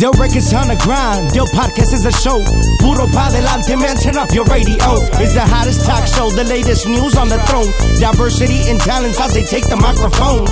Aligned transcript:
Del 0.00 0.12
records 0.12 0.50
on 0.54 0.66
the 0.68 0.76
grind, 0.76 1.30
Del 1.34 1.44
podcast 1.52 1.92
is 1.92 2.06
a 2.06 2.10
show. 2.10 2.40
Puro 2.80 3.04
pa 3.12 3.28
delante, 3.28 3.76
man, 3.76 3.94
turn 4.00 4.16
up 4.16 4.32
your 4.32 4.46
radio. 4.46 4.96
It's 5.20 5.34
the 5.34 5.44
hottest 5.44 5.84
talk 5.84 6.06
show, 6.08 6.30
the 6.30 6.44
latest 6.44 6.88
news 6.88 7.18
on 7.18 7.28
the 7.28 7.36
throne. 7.44 7.68
Diversity 8.00 8.70
and 8.70 8.80
talents 8.80 9.20
as 9.20 9.34
they 9.34 9.44
take 9.44 9.68
the 9.68 9.76
microphone. 9.76 10.48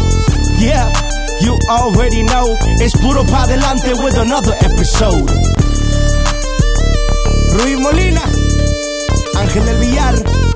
Yeah, 0.60 0.92
you 1.40 1.56
already 1.70 2.24
know. 2.24 2.60
It's 2.76 2.92
Puro 3.00 3.24
pa 3.24 3.48
delante 3.48 3.96
with 4.04 4.20
another 4.20 4.52
episode. 4.60 5.24
Ruiz 7.56 7.80
Molina, 7.80 8.28
Ángel 9.32 9.64
del 9.64 9.80
Villar. 9.80 10.47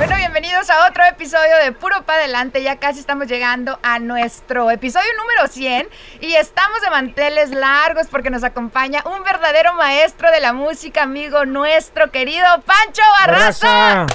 Bueno, 0.00 0.16
bienvenidos 0.16 0.70
a 0.70 0.88
otro 0.88 1.04
episodio 1.04 1.58
de 1.62 1.72
Puro 1.72 2.04
Pa' 2.06 2.14
Adelante. 2.14 2.62
Ya 2.62 2.76
casi 2.76 3.00
estamos 3.00 3.26
llegando 3.26 3.78
a 3.82 3.98
nuestro 3.98 4.70
episodio 4.70 5.10
número 5.18 5.46
100 5.46 5.90
y 6.22 6.36
estamos 6.36 6.80
de 6.80 6.88
manteles 6.88 7.50
largos 7.50 8.06
porque 8.06 8.30
nos 8.30 8.42
acompaña 8.42 9.02
un 9.04 9.22
verdadero 9.24 9.74
maestro 9.74 10.30
de 10.30 10.40
la 10.40 10.54
música, 10.54 11.02
amigo 11.02 11.44
nuestro, 11.44 12.10
querido 12.10 12.46
Pancho 12.64 13.02
Barraza. 13.20 14.06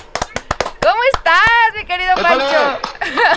¿Cómo 0.81 1.01
estás, 1.13 1.75
mi 1.75 1.85
querido 1.85 2.15
Pancho? 2.15 2.79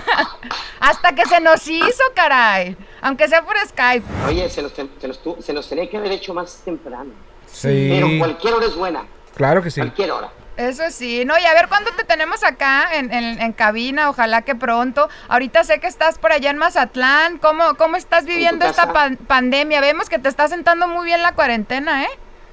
Hasta 0.81 1.15
que 1.15 1.27
se 1.27 1.41
nos 1.41 1.69
hizo, 1.69 2.03
caray. 2.15 2.79
Aunque 3.03 3.29
sea 3.29 3.43
por 3.43 3.59
Skype. 3.59 4.07
Oye, 4.27 4.49
se 4.49 4.63
los, 4.63 4.73
se 4.73 5.07
los 5.07 5.21
se 5.45 5.53
los 5.53 5.69
tenía 5.69 5.91
que 5.91 5.99
haber 5.99 6.13
hecho 6.13 6.33
más 6.33 6.63
temprano. 6.65 7.11
Sí. 7.47 7.89
Pero 7.91 8.09
cualquier 8.19 8.55
hora 8.55 8.65
es 8.65 8.75
buena. 8.75 9.05
Claro 9.35 9.63
que 9.63 9.71
sí. 9.71 9.83
Cualquier 9.83 10.13
hora. 10.13 10.31
Eso 10.59 10.83
sí, 10.91 11.25
no, 11.25 11.39
y 11.39 11.45
a 11.45 11.55
ver 11.55 11.69
cuándo 11.69 11.93
te 11.97 12.03
tenemos 12.03 12.43
acá 12.43 12.89
en, 12.93 13.13
en- 13.13 13.41
en 13.41 13.53
cabina, 13.53 14.11
ojalá 14.11 14.43
que 14.43 14.57
pronto. 14.57 15.09
Ahorita 15.29 15.63
sé 15.63 15.79
que 15.79 15.87
estás 15.87 16.19
por 16.19 16.33
allá 16.33 16.51
en 16.51 16.59
Mazatlán, 16.59 17.39
¿cómo, 17.39 17.77
cómo 17.77 17.97
estás 17.97 18.25
viviendo 18.25 18.67
esta 18.67 18.93
pan- 18.93 19.17
pandemia? 19.17 19.81
Vemos 19.81 20.09
que 20.09 20.19
te 20.19 20.29
está 20.29 20.49
sentando 20.49 20.89
muy 20.89 21.05
bien 21.07 21.23
la 21.23 21.33
cuarentena, 21.35 22.03
¿eh? 22.03 22.09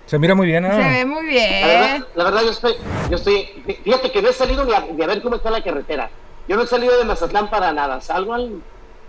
Se 0.06 0.20
mira 0.20 0.36
muy 0.36 0.46
bien, 0.46 0.62
¿no? 0.62 0.72
Se 0.72 0.78
ve 0.88 1.04
muy 1.06 1.26
La 1.34 1.68
verdad, 1.68 1.90
bien. 1.94 2.06
la 2.14 2.24
verdad 2.26 2.42
yo 2.44 2.52
estoy, 2.52 2.74
yo 3.10 3.16
estoy, 3.18 3.38
fí- 3.66 3.80
fíjate 3.84 4.12
que 4.12 4.22
no 4.22 4.30
he 4.30 4.34
salido 4.34 4.64
ni 4.66 4.74
a, 4.76 4.82
ni 4.82 5.04
a 5.04 5.08
ver 5.08 5.24
cómo 5.24 5.38
está 5.38 5.50
la 5.50 5.64
carretera. 5.64 6.12
Yo 6.48 6.56
no 6.58 6.62
he 6.62 6.68
salido 6.68 6.96
de 7.00 7.06
Mazatlán 7.06 7.50
para 7.50 7.74
nada. 7.74 8.00
Salgo 8.02 8.36
al 8.36 8.62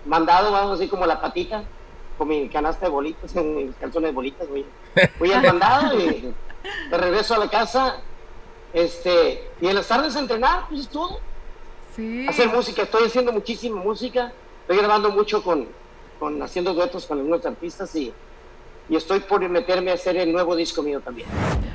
mandado, 0.06 0.52
vamos 0.52 0.80
así 0.80 0.88
como 0.88 1.04
la 1.04 1.20
patita, 1.20 1.64
con 2.16 2.28
mi 2.28 2.48
canasta 2.48 2.86
de 2.86 2.90
bolitas, 2.92 3.36
en 3.36 3.56
mis 3.66 3.76
calzones 3.76 4.08
de 4.08 4.14
bolitas, 4.14 4.48
voy, 4.48 4.64
voy 5.18 5.32
al 5.34 5.42
mandado 5.42 6.00
y 6.00 6.32
de 6.90 6.96
regreso 6.96 7.34
a 7.34 7.38
la 7.40 7.50
casa, 7.50 7.96
este, 8.76 9.42
y 9.58 9.68
en 9.68 9.74
las 9.74 9.88
tardes 9.88 10.14
entrenar, 10.16 10.66
pues 10.68 10.82
es 10.82 10.88
todo. 10.90 11.18
Sí. 11.94 12.26
hacer 12.28 12.48
música, 12.50 12.82
estoy 12.82 13.06
haciendo 13.06 13.32
muchísima 13.32 13.80
música, 13.82 14.30
estoy 14.60 14.76
grabando 14.76 15.08
mucho 15.10 15.42
con, 15.42 15.66
con 16.18 16.42
haciendo 16.42 16.74
duetos 16.74 17.06
con 17.06 17.16
algunos 17.18 17.46
artistas 17.46 17.94
y, 17.94 18.12
y 18.86 18.96
estoy 18.96 19.20
por 19.20 19.40
meterme 19.48 19.92
a 19.92 19.94
hacer 19.94 20.14
el 20.18 20.30
nuevo 20.30 20.54
disco 20.54 20.82
mío 20.82 21.00
también. 21.00 21.26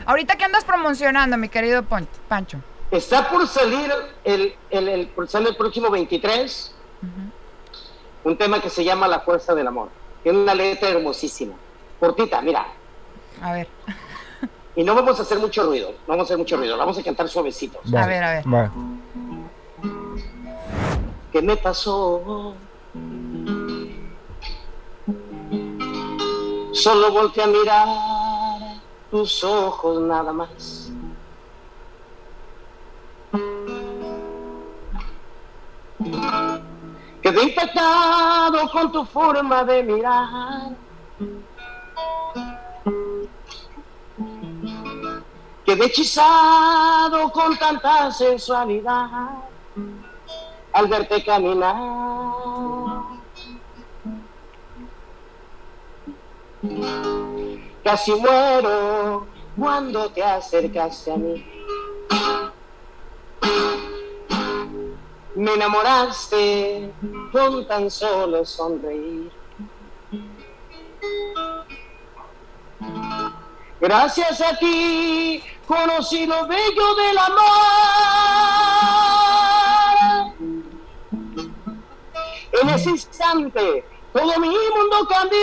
Ahorita 0.06 0.36
que 0.36 0.46
andas 0.46 0.64
promocionando, 0.64 1.38
mi 1.38 1.50
querido 1.50 1.84
Pancho. 2.28 2.60
Está 2.92 3.32
por 3.32 3.48
salir 3.48 3.92
el, 4.24 4.54
el, 4.70 4.88
el- 4.90 5.08
por 5.10 5.28
salir 5.28 5.48
el 5.50 5.56
próximo 5.58 5.90
23 5.90 6.76
un 8.24 8.38
tema 8.38 8.62
que 8.62 8.70
se 8.70 8.84
llama 8.84 9.08
La 9.08 9.22
Fuerza 9.22 9.56
del 9.56 9.66
Amor. 9.66 9.90
Tiene 10.22 10.38
una 10.38 10.54
letra 10.54 10.90
hermosísima, 10.90 11.58
cortita, 12.00 12.44
mira. 12.44 12.68
A 13.42 13.54
ver, 13.54 13.68
Y 14.76 14.84
no 14.84 14.96
vamos 14.96 15.20
a 15.20 15.24
hacer 15.24 15.40
mucho 15.40 15.64
ruido, 15.64 15.92
no 15.92 15.98
vamos 16.08 16.24
a 16.24 16.26
hacer 16.26 16.38
mucho 16.38 16.58
ruido, 16.58 16.78
vamos 16.78 16.98
a 16.98 17.04
cantar 17.04 17.28
suavecitos. 17.28 17.82
Va, 17.94 18.04
A 18.04 18.08
ver, 18.08 18.24
a 18.24 18.44
ver. 18.44 18.72
¿Qué 21.32 21.42
me 21.42 21.58
pasó? 21.58 22.56
Solo 26.74 27.12
volteé 27.12 27.44
a 27.44 27.48
mirar 27.48 27.88
tus 29.10 29.44
ojos 29.44 30.02
nada 30.02 30.32
más. 30.32 30.92
Quedé 37.22 37.44
impactado 37.44 38.70
con 38.72 38.92
tu 38.92 39.06
forma 39.06 39.64
de 39.64 39.84
mirar. 39.84 40.72
Hechizado 45.84 47.32
con 47.32 47.58
tanta 47.58 48.12
sensualidad 48.12 49.10
al 50.74 50.88
verte 50.88 51.24
caminar. 51.24 51.76
Casi 57.84 58.12
muero 58.14 59.28
cuando 59.58 60.12
te 60.12 60.24
acercaste 60.24 61.14
a 61.14 61.18
mí. 61.18 61.44
Me 65.34 65.54
enamoraste 65.56 66.94
con 67.32 67.66
tan 67.68 67.90
solo 67.90 68.46
sonreír. 68.46 69.32
Gracias 73.80 74.42
a 74.42 74.56
ti 74.60 75.42
conocí 75.68 76.26
lo 76.26 76.48
bello 76.48 76.96
del 76.96 77.18
amor. 77.18 77.42
En 82.62 82.70
ese 82.70 82.90
instante 82.90 83.86
todo 84.14 84.40
mi 84.40 84.50
mundo 84.50 85.08
cambió. 85.10 85.38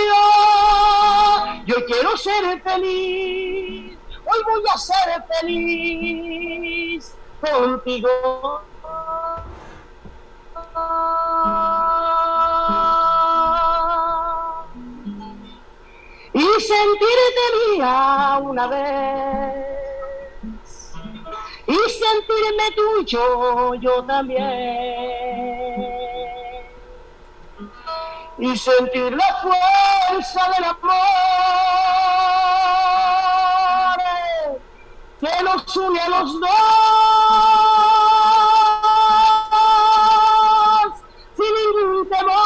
Yo 1.66 1.76
quiero 1.86 2.16
ser 2.16 2.62
feliz. 2.62 3.98
Hoy 4.24 4.40
voy 4.44 4.62
a 4.72 4.78
ser 4.78 5.24
feliz 5.40 7.14
contigo. 7.40 8.60
Y 16.34 16.40
sentirte 16.60 17.44
mía 17.72 18.38
una 18.42 18.66
vez 18.68 19.27
sentirme 22.08 22.70
tuyo 22.76 23.74
yo 23.74 24.04
también 24.04 24.44
y 28.38 28.56
sentir 28.56 29.12
la 29.12 29.36
fuerza 29.42 30.50
del 30.54 30.64
amor 30.64 30.78
que 35.20 35.42
nos 35.42 35.76
une 35.76 36.00
a 36.00 36.08
los 36.08 36.40
dos 36.40 36.48
sin 41.36 41.54
ningún 41.54 42.08
temor. 42.08 42.38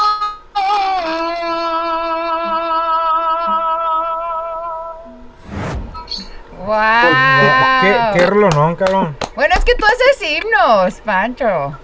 ¡Wow! 6.65 7.81
¿Qué, 7.83 7.93
qué 8.15 8.27
rolonón, 8.27 8.77
cabrón? 8.77 9.22
Bueno, 9.35 9.55
es 9.57 9.65
que 9.65 9.75
tú 9.75 9.85
haces 9.87 10.31
himnos, 10.31 11.01
Pancho. 11.01 11.79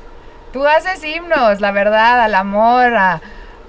Tú 0.52 0.66
haces 0.66 1.02
himnos, 1.04 1.60
la 1.60 1.72
verdad, 1.72 2.20
al 2.22 2.34
amor, 2.34 2.94
a... 2.94 3.20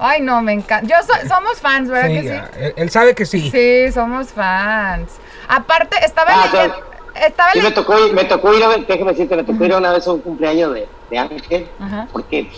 Ay, 0.02 0.22
no, 0.22 0.42
me 0.42 0.54
encanta. 0.54 0.88
Yo 0.88 0.96
so- 1.06 1.28
somos 1.28 1.60
fans, 1.60 1.90
¿verdad 1.90 2.08
Sí, 2.08 2.14
que 2.16 2.22
sí? 2.30 2.60
él, 2.60 2.74
él 2.78 2.90
sabe 2.90 3.14
que 3.16 3.26
sí. 3.26 3.50
Sí, 3.52 3.92
somos 3.92 4.30
fans. 4.30 5.12
Aparte, 5.48 5.98
estaba 6.06 6.32
Ah, 6.34 6.50
leyendo... 6.52 6.76
Estaba 7.16 7.52
Sí, 7.52 7.62
me 7.62 7.72
tocó, 7.72 7.98
ir- 7.98 8.14
me 8.14 8.24
tocó 8.26 8.54
ir 8.54 8.64
a 8.64 8.68
ver, 8.70 8.86
déjame 8.88 9.12
decirte, 9.12 9.36
me 9.36 9.44
tocó 9.44 9.66
ir 9.66 9.74
una 9.76 9.92
vez 9.92 10.08
a 10.08 10.14
un 10.14 10.22
cumpleaños 10.22 10.74
de, 10.74 10.88
de 11.10 11.18
Ángel, 11.18 11.68
Ajá. 11.82 12.08
porque 12.14 12.50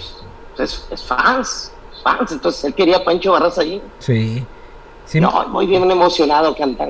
pues, 0.56 0.72
es, 0.72 0.88
es 0.92 1.04
fans, 1.04 1.72
fans, 2.04 2.32
entonces 2.32 2.64
él 2.66 2.76
quería 2.76 2.98
a 2.98 3.04
Pancho 3.04 3.32
Barras 3.32 3.58
allí. 3.58 3.82
Sí. 4.00 4.46
Sí, 5.06 5.20
No, 5.20 5.48
muy 5.48 5.66
bien 5.66 5.90
emocionado 5.90 6.56
cantar 6.56 6.90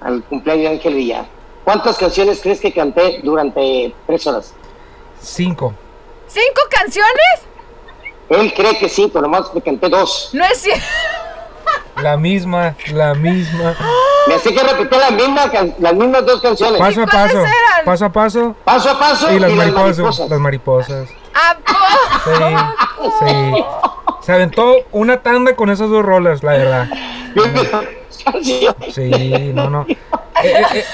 al 0.00 0.22
cumpleaños 0.24 0.62
de 0.64 0.76
Ángel 0.76 0.94
Villar. 0.94 1.26
¿Cuántas 1.68 1.98
canciones 1.98 2.40
crees 2.40 2.60
que 2.60 2.72
canté 2.72 3.20
durante 3.22 3.94
tres 4.06 4.26
horas? 4.26 4.54
Cinco. 5.20 5.74
¿Cinco 6.26 6.62
canciones? 6.70 7.42
Él 8.30 8.54
cree 8.54 8.78
que 8.78 8.88
cinco, 8.88 9.20
nomás 9.20 9.52
me 9.52 9.60
canté 9.60 9.90
dos. 9.90 10.30
No 10.32 10.46
es 10.46 10.62
cierto. 10.62 10.82
La 12.02 12.16
misma, 12.16 12.74
la 12.94 13.12
misma. 13.12 13.76
Me 14.28 14.34
hace 14.36 14.54
que 14.54 14.62
repetir 14.62 14.98
la 14.98 15.10
misma 15.10 15.50
las 15.78 15.94
mismas 15.94 16.24
dos 16.24 16.40
canciones. 16.40 16.80
Paso 16.80 17.02
a 17.02 17.06
paso. 17.06 17.38
eran? 17.38 17.84
Paso 17.84 18.04
a 18.06 18.12
paso. 18.12 18.56
Paso 18.64 18.90
a 18.90 18.98
paso 18.98 19.32
Y 19.34 19.38
las 19.38 19.52
mariposas. 19.52 20.18
Las 20.20 20.40
mariposas. 20.40 21.10
¿A 21.34 21.54
poco? 21.58 23.12
Sí. 23.20 23.26
Sí. 23.26 23.64
Se 24.28 24.34
aventó 24.34 24.84
una 24.92 25.22
tanda 25.22 25.56
con 25.56 25.70
esas 25.70 25.88
dos 25.88 26.04
rolas, 26.04 26.42
la 26.42 26.52
verdad. 26.52 26.88
Sí, 28.92 29.52
no, 29.54 29.70
no. 29.70 29.86
Eh, 29.88 30.52
eh, 30.74 30.84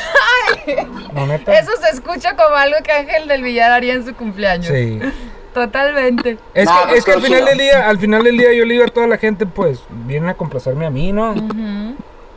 eh. 0.68 0.86
No, 1.12 1.26
neta. 1.26 1.58
Eso 1.58 1.72
se 1.80 1.90
escucha 1.90 2.36
como 2.36 2.54
algo 2.54 2.76
que 2.84 2.92
Ángel 2.92 3.26
del 3.26 3.42
Villar 3.42 3.72
haría 3.72 3.94
en 3.94 4.06
su 4.06 4.14
cumpleaños. 4.14 4.68
Sí. 4.68 5.00
Totalmente. 5.52 6.38
Es 6.54 6.68
que, 6.68 6.96
es 6.96 7.04
que 7.04 7.12
al 7.12 7.22
final 7.22 7.44
del 7.44 7.58
día, 7.58 7.88
al 7.88 7.98
final 7.98 8.22
del 8.22 8.36
día 8.36 8.52
yo 8.52 8.64
le 8.64 8.74
digo 8.74 8.84
a 8.84 8.88
toda 8.88 9.08
la 9.08 9.18
gente, 9.18 9.46
pues, 9.46 9.82
vienen 9.90 10.28
a 10.28 10.34
complacerme 10.34 10.86
a 10.86 10.90
mí, 10.90 11.12
¿no? 11.12 11.34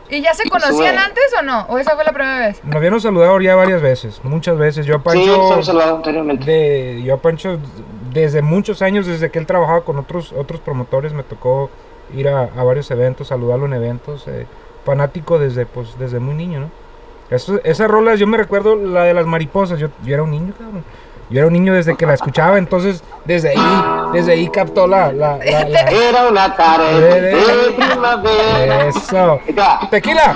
¿Y 0.09 0.21
ya 0.21 0.33
se 0.33 0.49
conocían 0.49 0.97
antes 0.97 1.25
o 1.39 1.43
no? 1.43 1.67
¿O 1.69 1.77
esa 1.77 1.93
fue 1.93 2.05
la 2.05 2.11
primera 2.13 2.39
vez? 2.39 2.63
Nos 2.63 2.75
habíamos 2.75 3.03
saludado 3.03 3.39
ya 3.39 3.55
varias 3.55 3.83
veces, 3.83 4.19
muchas 4.23 4.57
veces. 4.57 4.87
Yo 4.87 4.95
a 4.95 5.11
Sí, 5.11 5.19
nos 5.19 5.27
Pancho, 5.27 5.53
hemos 5.53 5.69
hablado 5.69 5.95
anteriormente. 5.97 6.49
de, 6.49 7.03
yo 7.03 7.13
a 7.13 7.17
Pancho 7.17 7.59
desde 8.11 8.41
muchos 8.41 8.81
años, 8.81 9.05
desde 9.05 9.29
que 9.31 9.39
él 9.39 9.45
trabajaba 9.45 9.81
con 9.81 9.97
otros 9.97 10.33
otros 10.33 10.59
promotores, 10.61 11.13
me 11.13 11.23
tocó 11.23 11.69
ir 12.15 12.27
a, 12.29 12.43
a 12.57 12.63
varios 12.63 12.89
eventos, 12.91 13.27
saludarlo 13.27 13.65
en 13.65 13.73
eventos. 13.73 14.27
eh, 14.27 14.45
fanático 14.85 15.37
desde 15.37 15.65
pues 15.65 15.97
desde 15.99 16.19
muy 16.19 16.33
niño, 16.33 16.61
¿no? 16.61 16.69
Eso- 17.29 17.59
esas 17.65 17.89
rolas, 17.91 18.19
yo 18.19 18.25
me 18.27 18.37
recuerdo 18.37 18.77
la 18.77 19.03
de 19.03 19.13
las 19.13 19.25
mariposas. 19.25 19.77
Yo, 19.79 19.89
yo 20.05 20.13
era 20.13 20.23
un 20.23 20.31
niño, 20.31 20.53
cabrón. 20.57 20.81
Yo 21.29 21.39
era 21.39 21.47
un 21.47 21.51
niño 21.51 21.73
desde 21.73 21.97
que 21.97 22.05
la 22.05 22.13
escuchaba, 22.13 22.57
entonces 22.57 23.03
desde 23.25 23.49
ahí, 23.49 23.83
desde 24.13 24.31
ahí 24.31 24.47
captó 24.47 24.87
la, 24.87 25.11
la, 25.11 25.35
la- 25.39 25.67
la- 25.67 25.81
Era 25.91 26.29
una 26.29 26.55
tarde 26.55 27.19
de 27.19 27.71
primavera. 27.73 28.85
Eso. 28.87 29.41
Tequila. 29.91 30.35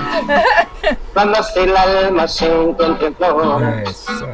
Cuando 1.14 1.38
el 1.56 1.76
alma 1.76 2.28
se 2.28 2.46
encuentra 2.52 3.06
en 3.08 3.14
flor. 3.14 3.62
Eso. 3.86 4.28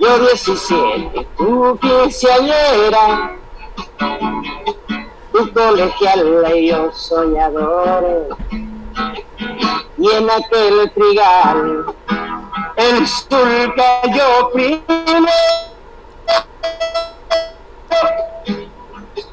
Yo 0.00 0.18
17, 0.18 1.28
tú 1.36 1.78
quinceañera, 1.78 3.38
tu 5.30 5.52
colegial 5.52 6.46
y 6.56 6.68
yo 6.68 6.90
soñadores. 6.90 8.28
Y 9.98 10.10
en 10.10 10.30
aquel 10.30 10.90
trigal, 10.94 11.84
el 12.76 13.06
sol 13.06 13.74
cayó 13.76 14.50
primero. 14.54 15.26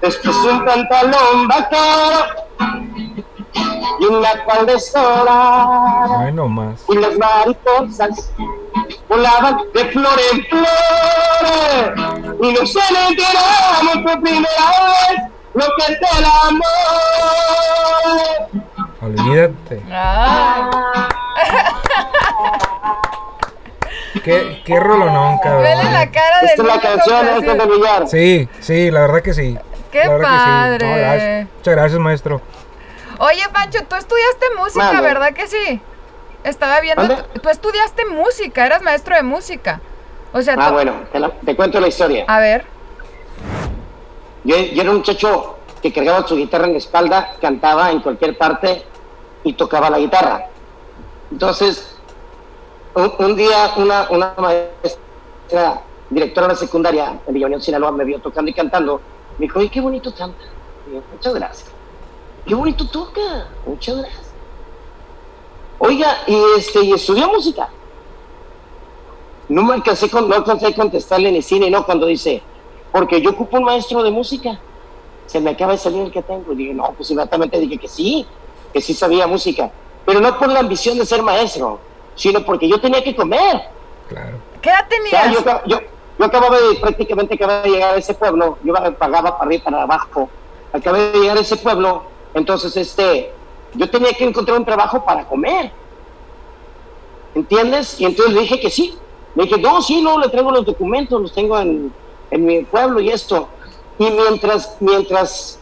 Esto 0.02 0.30
es 0.30 0.36
un 0.36 0.66
pantalón 0.66 1.48
vaquero 1.48 2.26
y 4.00 4.06
una 4.06 4.30
falda 4.46 4.74
de 4.74 4.80
sola 4.80 6.06
Ay, 6.26 6.32
no 6.34 6.48
más. 6.48 6.84
y 6.90 6.96
las 6.96 7.18
mariposas 7.18 8.32
volaban 9.10 9.58
de 9.74 9.86
flor 9.86 10.20
en 10.32 10.46
flor 10.46 11.96
y 12.42 12.54
nos 12.54 12.76
enteramos 12.76 13.98
por 14.04 14.22
primera 14.22 14.72
vez 15.10 15.22
lo 15.54 15.66
que 15.66 15.94
es 15.94 16.00
el 16.18 16.26
amor. 16.26 16.68
Olvídate. 19.02 19.82
Ay, 19.92 20.64
Qué, 24.24 24.62
qué 24.66 24.80
rolonón, 24.80 25.38
cabrón. 25.40 25.64
vele 25.64 25.84
la 25.92 26.10
cara 26.12 26.40
de 26.42 26.48
Esta 26.48 26.62
es 26.64 26.68
la 26.68 26.82
canción 26.82 27.26
de 27.60 27.66
Villar. 27.66 28.08
Sí, 28.08 28.50
sí, 28.60 28.92
la 28.92 29.02
verdad 29.02 29.22
que 29.22 29.34
sí. 29.34 29.58
Qué 29.92 30.04
La 30.04 30.10
verdad 30.10 30.30
que 30.30 30.38
sí. 30.38 30.44
padre. 30.46 30.98
gracias. 31.00 31.48
Muchas 31.58 31.76
gracias, 31.76 32.00
maestro. 32.00 32.42
Oye, 33.20 33.42
Pancho, 33.54 33.80
tú 33.90 33.96
estudiaste 33.96 34.46
música. 34.58 35.02
¿verdad 35.02 35.34
que 35.34 35.48
sí? 35.48 35.82
Estaba 36.44 36.80
viendo, 36.82 37.08
tú, 37.42 37.50
estudiaste 37.50 38.06
música, 38.06 38.66
eras 38.66 38.82
maestro 38.82 39.16
de 39.16 39.24
música. 39.24 39.82
O 40.34 40.42
sea, 40.42 40.56
Ah, 40.58 40.72
bueno, 40.72 40.94
te, 41.12 41.20
la- 41.20 41.32
te 41.32 41.56
cuento 41.56 41.80
la 41.80 41.88
historia. 41.88 42.26
a 42.28 42.40
ver, 42.40 42.66
Yo, 44.44 44.56
yo 44.58 44.82
era 44.82 44.92
un 44.92 44.98
muchacho 44.98 45.58
que 45.82 45.92
cargaba 45.92 46.26
su 46.28 46.36
guitarra 46.36 46.66
en 46.66 46.74
la 46.74 46.78
espalda, 46.78 47.36
cantaba 47.42 47.92
en 47.92 48.00
cualquier 48.02 48.38
parte 48.38 48.86
y 49.44 49.54
tocaba 49.54 49.90
la 49.90 50.00
guitarra. 50.00 50.46
Entonces, 51.32 51.96
un, 52.94 53.14
un 53.20 53.36
día 53.36 53.74
una, 53.78 54.08
una 54.10 54.34
maestra, 54.38 55.82
directora 56.10 56.48
de 56.48 56.54
la 56.54 56.60
secundaria 56.60 57.20
en 57.28 57.34
Villa 57.34 57.48
Unión, 57.48 57.62
Sinaloa, 57.62 57.92
me 57.92 58.06
vio 58.06 58.20
tocando 58.22 58.50
y 58.50 58.54
cantando. 58.54 59.02
Me 59.38 59.46
dijo, 59.48 59.60
oye, 59.60 59.70
qué 59.70 59.82
bonito 59.82 60.14
canta. 60.16 60.44
Y 60.86 60.94
yo, 60.96 61.02
muchas 61.12 61.34
gracias. 61.34 61.77
Qué 62.48 62.56
bonito 62.56 62.88
toca. 62.88 63.48
Muchas 63.66 63.98
gracias. 63.98 64.28
Oiga, 65.80 66.18
y, 66.26 66.36
este, 66.58 66.84
y 66.84 66.94
estudió 66.94 67.28
música. 67.28 67.70
No 69.50 69.64
me 69.64 69.76
alcancé, 69.76 70.10
con, 70.10 70.28
no 70.28 70.36
alcancé 70.36 70.68
a 70.68 70.76
contestarle 70.76 71.32
ni 71.32 71.42
sí 71.42 71.60
ni 71.60 71.70
no 71.70 71.86
cuando 71.86 72.06
dice, 72.08 72.42
porque 72.92 73.22
yo 73.22 73.32
ocupo 73.32 73.58
un 73.58 73.64
maestro 73.64 74.04
de 74.04 74.12
música. 74.12 74.60
Se 75.26 75.40
me 75.40 75.52
acaba 75.52 75.74
de 75.74 75.78
salir 75.78 76.02
el 76.02 76.12
que 76.12 76.22
tengo. 76.22 76.54
Y 76.54 76.56
dije, 76.56 76.74
no, 76.74 76.94
pues 76.96 77.12
inmediatamente 77.12 77.60
dije 77.60 77.78
que 77.78 77.88
sí, 77.88 78.26
que 78.74 78.82
sí 78.82 78.94
sabía 78.94 79.28
música. 79.28 79.70
Pero 80.06 80.22
no 80.22 80.38
por 80.40 80.50
la 80.50 80.62
ambición 80.62 80.98
de 80.98 81.06
ser 81.06 81.22
maestro, 81.22 81.80
sino 82.16 82.44
porque 82.46 82.68
yo 82.68 82.80
tenía 82.80 83.04
que 83.04 83.16
comer. 83.16 83.62
Claro. 84.08 84.38
¿qué 84.62 84.70
edad 84.70 84.88
O 84.88 85.10
sea, 85.10 85.30
tenías? 85.30 85.46
yo, 85.46 85.80
yo, 85.80 85.80
yo 86.18 86.26
acababa 86.26 86.58
de, 86.60 86.76
prácticamente 86.76 87.36
acababa 87.36 87.62
de 87.62 87.70
llegar 87.70 87.94
a 87.94 87.98
ese 87.98 88.14
pueblo, 88.14 88.58
yo 88.64 88.74
pagaba 88.98 89.38
para 89.38 89.46
arriba 89.46 89.56
y 89.56 89.60
para 89.60 89.84
abajo. 89.84 90.30
Acabé 90.74 91.12
de 91.12 91.20
llegar 91.20 91.38
a 91.38 91.42
ese 91.42 91.58
pueblo, 91.58 92.04
entonces 92.34 92.76
este, 92.78 93.32
yo 93.74 93.90
tenía 93.90 94.14
que 94.14 94.24
encontrar 94.24 94.58
un 94.58 94.66
trabajo 94.66 95.04
para 95.04 95.28
comer. 95.28 95.72
¿Entiendes? 97.36 98.00
Y 98.00 98.06
entonces 98.06 98.34
le 98.34 98.42
dije 98.42 98.60
que 98.60 98.70
sí. 98.70 98.98
Le 99.36 99.44
dije, 99.44 99.60
no, 99.60 99.82
sí, 99.82 100.02
no, 100.02 100.18
le 100.18 100.30
traigo 100.30 100.52
los 100.52 100.66
documentos, 100.66 101.22
los 101.22 101.34
tengo 101.34 101.60
en, 101.60 101.94
en 102.32 102.46
mi 102.46 102.64
pueblo 102.64 103.00
y 103.00 103.10
esto. 103.10 103.48
Y 104.00 104.10
mientras, 104.10 104.78
mientras, 104.80 105.60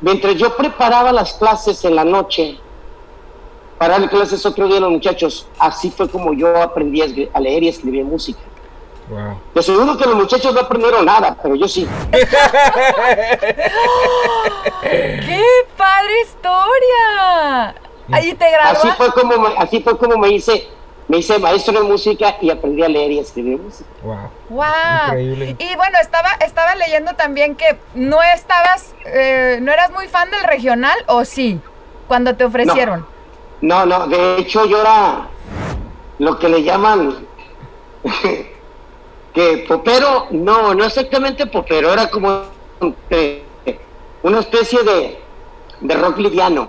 mientras 0.00 0.34
yo 0.36 0.54
preparaba 0.56 1.12
las 1.12 1.34
clases 1.34 1.84
en 1.84 1.96
la 1.96 2.04
noche, 2.04 2.58
para 3.78 3.98
dar 3.98 4.08
clases 4.08 4.44
otro 4.46 4.66
día 4.68 4.78
a 4.78 4.80
los 4.80 4.92
muchachos, 4.92 5.48
así 5.58 5.90
fue 5.90 6.08
como 6.08 6.32
yo 6.32 6.56
aprendí 6.62 7.02
a 7.32 7.40
leer 7.40 7.62
y 7.64 7.68
escribir 7.68 8.04
música. 8.04 8.40
Wow. 9.08 9.38
De 9.54 9.62
seguro 9.62 9.96
que 9.98 10.04
los 10.06 10.14
muchachos 10.14 10.54
no 10.54 10.60
aprendieron 10.60 11.04
nada, 11.04 11.36
pero 11.42 11.54
yo 11.54 11.68
sí. 11.68 11.86
¡Qué 14.82 15.42
padre 15.76 16.20
historia! 16.22 17.74
Ahí 18.12 18.34
te 18.34 18.44
Así 18.44 18.54
graduaste. 18.54 18.92
fue 18.92 19.12
como 19.12 19.38
me, 19.38 19.54
así 19.58 19.80
fue 19.80 19.96
como 19.98 20.16
me 20.18 20.28
hice, 20.30 20.68
me 21.08 21.18
hice 21.18 21.38
maestro 21.38 21.72
de 21.80 21.88
música 21.88 22.36
y 22.40 22.50
aprendí 22.50 22.82
a 22.82 22.88
leer 22.88 23.12
y 23.12 23.18
escribir 23.18 23.58
música. 23.60 23.88
Wow. 24.02 24.30
¡Wow! 24.50 24.64
Increíble. 25.08 25.56
Y 25.58 25.76
bueno, 25.76 25.98
estaba, 26.00 26.30
estaba 26.40 26.74
leyendo 26.74 27.14
también 27.14 27.56
que 27.56 27.78
no 27.94 28.22
estabas, 28.22 28.94
eh, 29.06 29.58
no 29.62 29.72
eras 29.72 29.90
muy 29.92 30.08
fan 30.08 30.30
del 30.30 30.44
regional, 30.44 30.96
¿o 31.06 31.24
sí? 31.24 31.60
Cuando 32.08 32.34
te 32.36 32.44
ofrecieron. 32.44 33.06
No, 33.60 33.86
no, 33.86 34.06
de 34.08 34.36
hecho 34.38 34.66
yo 34.66 34.80
era 34.80 35.28
lo 36.18 36.38
que 36.38 36.48
le 36.50 36.62
llaman 36.62 37.26
que 39.34 39.64
popero, 39.68 40.28
no, 40.30 40.74
no 40.74 40.84
exactamente 40.84 41.46
popero, 41.46 41.92
era 41.92 42.08
como 42.08 42.42
una 44.22 44.38
especie 44.38 44.78
de, 44.82 45.18
rock 45.96 46.18
liviano. 46.18 46.68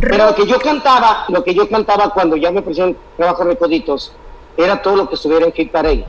Pero 0.00 0.26
lo 0.26 0.34
que 0.34 0.46
yo 0.46 0.58
cantaba, 0.58 1.24
lo 1.28 1.44
que 1.44 1.54
yo 1.54 1.68
cantaba 1.68 2.10
cuando 2.10 2.36
ya 2.36 2.50
me 2.50 2.60
ofrecieron 2.60 2.96
trabajo 3.16 3.44
de 3.44 3.56
coditos, 3.56 4.12
era 4.56 4.82
todo 4.82 4.96
lo 4.96 5.08
que 5.08 5.14
estuviera 5.14 5.46
en 5.46 5.52
Hit 5.52 5.70
Parade, 5.70 6.04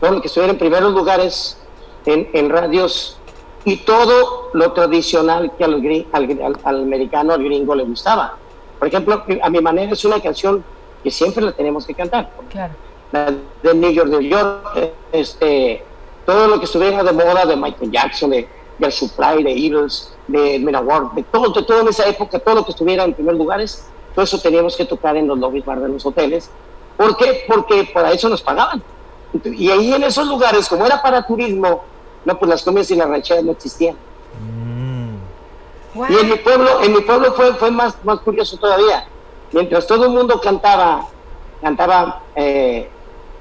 todo 0.00 0.10
lo 0.12 0.20
que 0.20 0.26
estuviera 0.26 0.52
en 0.52 0.58
primeros 0.58 0.92
lugares, 0.92 1.56
en, 2.04 2.50
radios, 2.50 3.16
y 3.64 3.76
todo 3.78 4.50
lo 4.54 4.72
tradicional 4.72 5.52
que 5.56 5.64
al, 5.64 5.74
al- 6.12 6.58
al 6.64 6.82
americano, 6.82 7.32
al 7.32 7.42
gringo 7.42 7.74
le 7.74 7.84
gustaba. 7.84 8.36
Por 8.78 8.88
ejemplo, 8.88 9.24
a 9.42 9.50
mi 9.50 9.60
manera 9.60 9.92
es 9.92 10.04
una 10.04 10.20
canción 10.20 10.64
que 11.02 11.10
siempre 11.10 11.42
la 11.44 11.52
tenemos 11.52 11.86
que 11.86 11.94
cantar. 11.94 12.30
Claro. 12.50 12.74
La 13.12 13.34
de 13.62 13.74
New 13.74 13.90
York, 13.90 14.08
New 14.08 14.20
York, 14.20 14.92
este, 15.12 15.82
todo 16.26 16.46
lo 16.48 16.58
que 16.58 16.66
estuviera 16.66 17.02
de 17.02 17.12
moda 17.12 17.46
de 17.46 17.56
Michael 17.56 17.90
Jackson, 17.90 18.30
de, 18.30 18.48
de 18.78 18.90
Supply, 18.90 19.42
de 19.42 19.52
Eagles, 19.52 20.12
de 20.26 20.58
de 20.58 21.22
todo, 21.32 21.52
de 21.52 21.62
todo 21.62 21.80
en 21.80 21.88
esa 21.88 22.06
época, 22.06 22.38
todo 22.38 22.56
lo 22.56 22.64
que 22.64 22.72
estuviera 22.72 23.04
en 23.04 23.14
primer 23.14 23.34
lugares, 23.34 23.86
todo 24.14 24.24
eso 24.24 24.38
teníamos 24.38 24.76
que 24.76 24.84
tocar 24.84 25.16
en 25.16 25.26
los 25.26 25.38
lobbies 25.38 25.64
bar 25.64 25.80
de 25.80 25.88
los 25.88 26.04
hoteles. 26.04 26.50
¿Por 26.96 27.16
qué? 27.16 27.44
Porque 27.48 27.88
para 27.94 28.12
eso 28.12 28.28
nos 28.28 28.42
pagaban. 28.42 28.82
Y 29.44 29.70
ahí 29.70 29.94
en 29.94 30.02
esos 30.02 30.26
lugares, 30.26 30.68
como 30.68 30.84
era 30.84 31.00
para 31.00 31.26
turismo, 31.26 31.82
no, 32.24 32.38
pues 32.38 32.48
las 32.48 32.62
comidas 32.62 32.90
y 32.90 32.96
las 32.96 33.08
rancheras 33.08 33.44
no 33.44 33.52
existían. 33.52 33.96
Mm. 34.42 35.18
Y 36.12 36.16
en 36.16 36.28
mi 36.30 36.36
pueblo, 36.36 36.82
en 36.82 36.92
mi 36.92 37.00
pueblo 37.00 37.32
fue, 37.32 37.54
fue 37.54 37.70
más, 37.70 37.94
más 38.04 38.20
curioso 38.20 38.56
todavía. 38.56 39.06
Mientras 39.52 39.86
todo 39.86 40.04
el 40.04 40.10
mundo 40.10 40.40
cantaba, 40.40 41.06
cantaba 41.62 42.22
eh, 42.34 42.90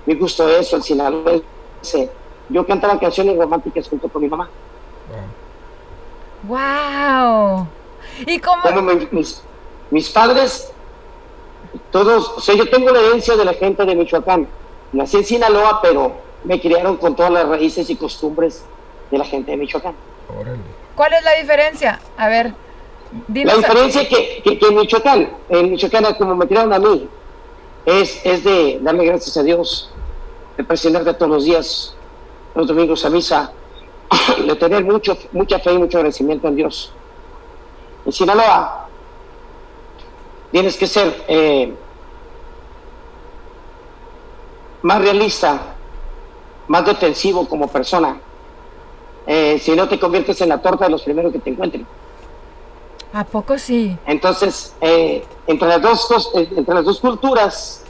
Mi 0.08 0.16
gusto 0.16 0.48
es 0.50 0.72
el 0.74 0.82
sinaloense, 0.82 2.10
yo 2.50 2.66
cantaba 2.66 2.98
canciones 3.00 3.38
románticas 3.38 3.88
junto 3.90 4.08
con 4.08 4.22
mi 4.22 4.30
mamá. 4.30 4.50
Wow. 6.44 7.68
¿Y 8.26 8.40
cómo? 8.40 8.62
Como 8.64 8.82
mi- 8.82 9.08
mis, 9.12 9.42
mis 9.92 10.10
padres, 10.10 10.72
todos, 11.92 12.30
o 12.38 12.40
sea, 12.42 12.56
yo 12.56 12.70
tengo 12.70 12.90
la 12.92 13.02
herencia 13.02 13.36
de 13.36 13.46
la 13.46 13.54
gente 13.54 13.86
de 13.86 13.96
Michoacán. 13.96 14.48
Nací 14.94 15.18
en 15.18 15.26
Sinaloa, 15.26 15.82
pero 15.82 16.14
me 16.44 16.60
criaron 16.62 16.98
con 16.98 17.16
todas 17.16 17.32
las 17.32 17.48
raíces 17.48 17.90
y 17.90 17.96
costumbres 17.96 18.64
de 19.12 19.18
la 19.18 19.26
gente 19.26 19.52
de 19.52 19.58
Michoacán. 19.58 19.94
Órale. 20.40 20.58
¿Cuál 20.96 21.14
es 21.14 21.24
la 21.24 21.34
diferencia? 21.34 22.00
A 22.18 22.28
ver, 22.30 22.48
La 22.48 22.54
dinos. 23.28 23.58
diferencia 23.58 24.08
que, 24.08 24.42
que, 24.44 24.58
que 24.58 24.66
en 24.68 24.76
Michoacán, 24.76 25.30
en 25.50 25.72
Michoacán, 25.72 26.14
como 26.16 26.36
me 26.36 26.48
criaron 26.48 26.72
a 26.74 26.80
mí, 26.80 27.08
es, 27.88 28.20
es 28.26 28.44
de 28.44 28.80
darle 28.82 29.06
gracias 29.06 29.38
a 29.38 29.44
Dios, 29.44 29.90
de 30.58 30.64
presionarte 30.66 31.14
todos 31.14 31.32
los 31.32 31.46
días, 31.46 31.96
los 32.54 32.68
domingos 32.68 33.06
a 33.06 33.10
misa, 33.10 33.54
de 34.46 34.56
tener 34.56 34.84
mucho, 34.84 35.18
mucha 35.32 35.58
fe 35.60 35.72
y 35.72 35.78
mucho 35.78 35.98
agradecimiento 35.98 36.50
en 36.50 36.58
Dios. 36.58 36.92
En 38.06 38.12
Sinaloa, 38.12 38.90
tienes 40.52 40.76
que 40.76 40.86
ser 40.86 41.24
eh, 41.30 41.74
más 44.82 45.02
realista, 45.02 45.58
más 46.68 46.86
defensivo 46.86 47.48
como 47.48 47.70
persona. 47.70 48.20
Eh, 49.26 49.60
si 49.60 49.74
no 49.78 49.88
te 49.88 49.98
conviertes 49.98 50.42
en 50.42 50.50
la 50.50 50.62
torta 50.62 50.86
de 50.86 50.92
los 50.92 51.04
primeros 51.04 51.32
que 51.32 51.40
te 51.40 51.52
encuentren. 51.52 51.88
¿A 53.14 53.24
poco 53.24 53.58
sí? 53.58 53.98
Entonces, 54.06 54.76
eh, 54.82 55.26
entre, 55.48 55.68
las 55.68 55.82
dos, 55.82 56.32
eh, 56.36 56.50
entre 56.56 56.76
las 56.76 56.86
dos 56.86 57.00
culturas, 57.00 57.84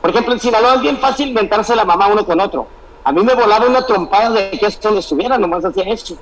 por 0.00 0.10
ejemplo, 0.10 0.32
en 0.32 0.40
Sinaloa 0.40 0.76
es 0.76 0.82
bien 0.82 0.98
fácil 0.98 1.28
inventarse 1.28 1.74
la 1.76 1.84
mamá 1.84 2.06
uno 2.06 2.24
con 2.24 2.40
otro. 2.40 2.66
A 3.04 3.12
mí 3.12 3.22
me 3.22 3.34
volaba 3.34 3.66
una 3.66 3.84
trompada 3.84 4.30
de 4.30 4.50
que 4.58 4.66
hasta 4.66 4.88
donde 4.88 5.00
estuviera, 5.00 5.36
nomás 5.38 5.64
hacía 5.64 5.84
eso. 5.84 6.16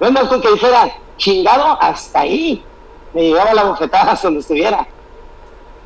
No 0.00 0.06
es 0.06 0.12
más 0.12 0.24
con 0.24 0.40
que 0.40 0.50
dijera, 0.52 0.90
chingado, 1.16 1.78
hasta 1.80 2.20
ahí. 2.20 2.64
Me 3.12 3.22
llevaba 3.22 3.54
la 3.54 3.64
bofetada 3.64 4.12
hasta 4.12 4.28
donde 4.28 4.40
estuviera. 4.40 4.86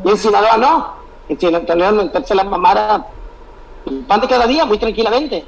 Y 0.04 0.08
en 0.08 0.16
Sinaloa 0.16 0.56
no. 0.56 0.92
En 1.28 1.38
Sinaloa 1.38 1.90
inventarse 1.90 2.34
la 2.34 2.44
mamá 2.44 2.72
era 2.72 3.06
el 3.86 4.00
pan 4.00 4.20
de 4.20 4.28
cada 4.28 4.46
día, 4.46 4.64
muy 4.64 4.78
tranquilamente. 4.78 5.44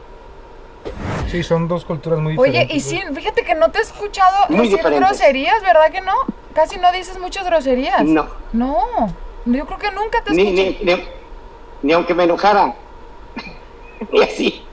Sí, 1.33 1.43
son 1.43 1.67
dos 1.67 1.87
culturas 1.87 2.19
muy 2.21 2.37
Oye, 2.37 2.51
diferentes. 2.67 2.77
y 2.77 2.81
sí, 2.81 3.03
fíjate 3.15 3.43
que 3.43 3.55
no 3.55 3.71
te 3.71 3.79
he 3.79 3.83
escuchado 3.83 4.37
Muy 4.51 4.59
decir 4.69 4.77
diferentes. 4.77 5.09
groserías, 5.09 5.62
¿verdad 5.62 5.91
que 5.91 6.03
no? 6.03 6.12
Casi 6.55 6.79
no 6.79 6.93
dices 6.93 7.19
muchas 7.19 7.47
groserías. 7.47 8.05
No. 8.05 8.27
No, 8.53 8.77
yo 9.47 9.65
creo 9.65 9.79
que 9.79 9.91
nunca 9.93 10.23
te 10.23 10.33
Ni, 10.33 10.43
escuché. 10.43 10.77
ni, 10.85 10.93
ni, 10.95 11.09
ni 11.85 11.93
aunque 11.95 12.12
me 12.12 12.25
enojara. 12.25 12.75
y 14.12 14.23
así. 14.23 14.67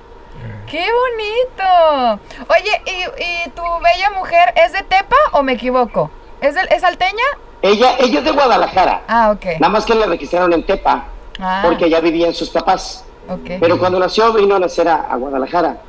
¡Qué 0.69 0.85
bonito! 0.85 2.21
Oye, 2.49 2.81
¿y, 2.85 3.23
y 3.23 3.49
tu 3.51 3.61
bella 3.61 4.09
mujer 4.17 4.53
es 4.57 4.73
de 4.73 4.83
Tepa 4.83 5.15
o 5.31 5.41
me 5.41 5.53
equivoco? 5.53 6.11
¿Es, 6.41 6.55
del- 6.55 6.67
¿es 6.71 6.81
salteña? 6.81 7.23
Ella, 7.61 7.95
ella 7.99 8.19
es 8.19 8.25
de 8.25 8.31
Guadalajara. 8.31 9.03
Ah, 9.07 9.31
ok. 9.31 9.45
Nada 9.61 9.69
más 9.69 9.85
que 9.85 9.95
la 9.95 10.07
registraron 10.07 10.51
en 10.51 10.65
Tepa, 10.65 11.05
Ah, 11.39 11.61
porque 11.63 11.85
allá 11.85 12.01
vivían 12.01 12.33
sus 12.33 12.49
papás. 12.49 13.05
ok. 13.29 13.51
Pero 13.61 13.79
cuando 13.79 13.97
nació 13.97 14.33
vino 14.33 14.55
a 14.55 14.59
nacer 14.59 14.89
a, 14.89 15.07
a 15.09 15.15
Guadalajara. 15.15 15.83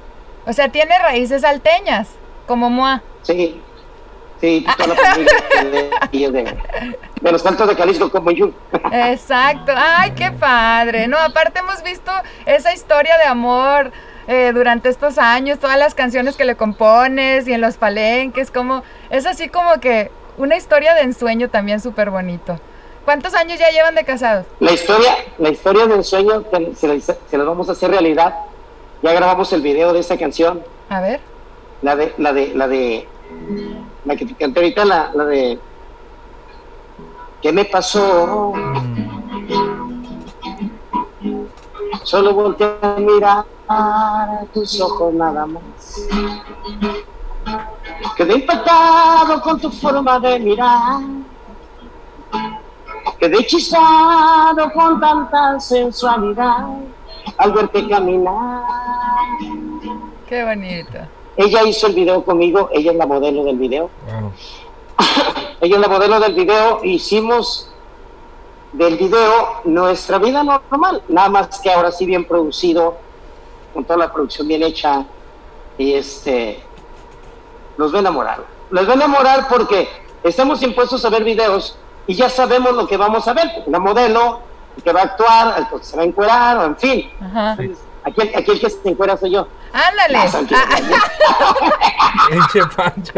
O 0.47 0.53
sea, 0.53 0.69
tiene 0.71 0.99
raíces 0.99 1.43
salteñas, 1.43 2.09
como 2.47 2.71
Moa. 2.71 3.03
Sí, 3.23 3.61
sí, 4.41 4.67
toda 4.77 4.95
la 4.95 4.95
familia 4.95 5.33
de, 6.11 6.43
de, 6.43 6.57
de 7.21 7.33
los 7.33 7.43
cantos 7.43 7.69
de 7.69 7.75
Jalisco 7.75 8.11
como 8.11 8.31
yo. 8.31 8.51
Exacto. 8.93 9.73
Ay, 9.77 10.13
qué 10.13 10.33
padre. 10.33 11.07
No, 11.09 11.19
aparte 11.19 11.61
hemos 11.61 11.83
visto 11.83 12.11
esa 12.47 12.73
historia 12.73 13.19
de 13.19 13.25
amor 13.25 13.93
eh, 14.27 14.53
durante 14.55 14.89
estos 14.89 15.19
años, 15.19 15.59
todas 15.59 15.79
las 15.79 15.95
canciones 15.95 16.37
que 16.37 16.45
le 16.45 16.55
compones 16.57 17.47
y 17.49 17.53
en 17.53 17.61
los 17.61 17.77
palenques, 17.77 18.51
como 18.51 18.83
es 19.11 19.27
así 19.27 19.49
como 19.49 19.81
que 19.81 20.11
una 20.39 20.57
historia 20.57 20.95
de 20.95 21.03
ensueño 21.03 21.49
también 21.51 21.81
súper 21.81 22.11
bonito. 22.11 22.59
¿Cuántos 23.05 23.35
años 23.35 23.59
ya 23.59 23.71
llevan 23.71 23.95
de 23.95 24.05
casados? 24.05 24.47
La 24.61 24.73
historia, 24.73 25.17
la 25.39 25.51
historia 25.51 25.87
del 25.87 26.05
sueño 26.05 26.45
que 26.51 26.75
se 26.75 27.01
se 27.01 27.39
la 27.39 27.45
vamos 27.45 27.69
a 27.69 27.73
hacer 27.73 27.91
realidad. 27.91 28.35
Ya 29.03 29.13
grabamos 29.13 29.53
el 29.53 29.63
video 29.63 29.93
de 29.93 30.01
esa 30.01 30.19
canción, 30.19 30.63
A 30.89 31.01
ver. 31.01 31.21
la 31.83 31.97
de, 31.97 32.15
la 32.19 32.33
de, 32.33 32.55
la 32.55 32.69
de, 32.69 33.09
la 34.05 34.17
que 34.17 34.27
te 34.27 34.35
canté 34.35 34.61
ahorita, 34.61 34.85
la, 34.85 35.11
la 35.15 35.25
de 35.25 35.59
¿Qué 37.41 37.53
me 37.53 37.65
pasó? 37.65 38.53
Solo 42.03 42.35
volteé 42.35 42.77
a 42.83 42.97
mirar 42.99 43.45
tus 44.53 44.79
ojos 44.81 45.15
nada 45.15 45.47
más. 45.47 45.63
Quedé 48.17 48.35
impactado 48.35 49.41
con 49.41 49.59
tu 49.59 49.71
forma 49.71 50.21
de 50.21 50.39
mirar. 50.41 51.01
Quedé 53.19 53.39
hechizado 53.39 54.71
con 54.75 55.01
tanta 55.01 55.59
sensualidad 55.61 56.67
al 57.37 57.53
verte 57.53 57.89
caminar. 57.89 58.65
Qué 60.29 60.45
bonito. 60.45 60.99
Ella 61.37 61.63
hizo 61.65 61.87
el 61.87 61.95
video 61.95 62.25
conmigo, 62.25 62.69
ella 62.73 62.93
es 62.93 62.97
la 62.97 63.07
modelo 63.07 63.45
del 63.45 63.57
video. 63.57 63.91
Wow. 64.07 64.33
Ella 65.61 65.77
es 65.77 65.81
la 65.81 65.89
modelo 65.89 66.21
del 66.21 66.35
video. 66.35 66.81
Hicimos 66.85 67.71
del 68.73 68.97
video 68.97 69.61
nuestra 69.65 70.19
vida 70.19 70.43
normal, 70.43 71.03
nada 71.09 71.29
más 71.29 71.61
que 71.61 71.71
ahora 71.71 71.91
sí 71.93 72.07
bien 72.07 72.25
producido, 72.25 72.97
con 73.75 73.85
toda 73.85 73.99
la 73.99 74.13
producción 74.13 74.49
bien 74.49 74.63
hecha. 74.63 75.05
Y 75.79 75.95
este, 75.95 76.61
los 77.77 77.93
va 77.93 77.99
a 77.99 78.01
enamorar. 78.01 78.45
Los 78.71 78.87
va 78.87 78.93
a 78.93 78.97
enamorar 78.97 79.49
porque 79.49 79.89
estamos 80.23 80.63
impuestos 80.63 81.05
a 81.05 81.11
ver 81.11 81.25
videos 81.25 81.77
y 82.07 82.15
ya 82.15 82.29
sabemos 82.29 82.73
lo 82.75 82.87
que 82.87 82.97
vamos 82.97 83.27
a 83.29 83.33
ver. 83.33 83.49
Una 83.67 83.79
modelo 83.79 84.41
que 84.83 84.93
va 84.93 85.01
a 85.01 85.05
actuar, 85.05 85.55
el 85.59 85.69
que 85.79 85.85
se 85.85 85.97
va 85.97 86.03
a 86.03 86.07
encuerar, 86.07 86.59
o 86.59 86.65
en 86.65 86.77
fin. 86.77 87.11
Ajá. 87.21 87.53
Aquí, 88.03 88.21
el- 88.23 88.35
aquí 88.37 88.51
el 88.53 88.61
que 88.61 88.71
se 88.71 88.89
encuera 88.89 89.17
soy 89.17 89.33
yo. 89.33 89.47
Ándale. 89.73 90.19
Ah, 90.19 90.27
tranquilo. 90.31 90.61
Pinche 92.31 92.61
Pancho. 92.77 93.13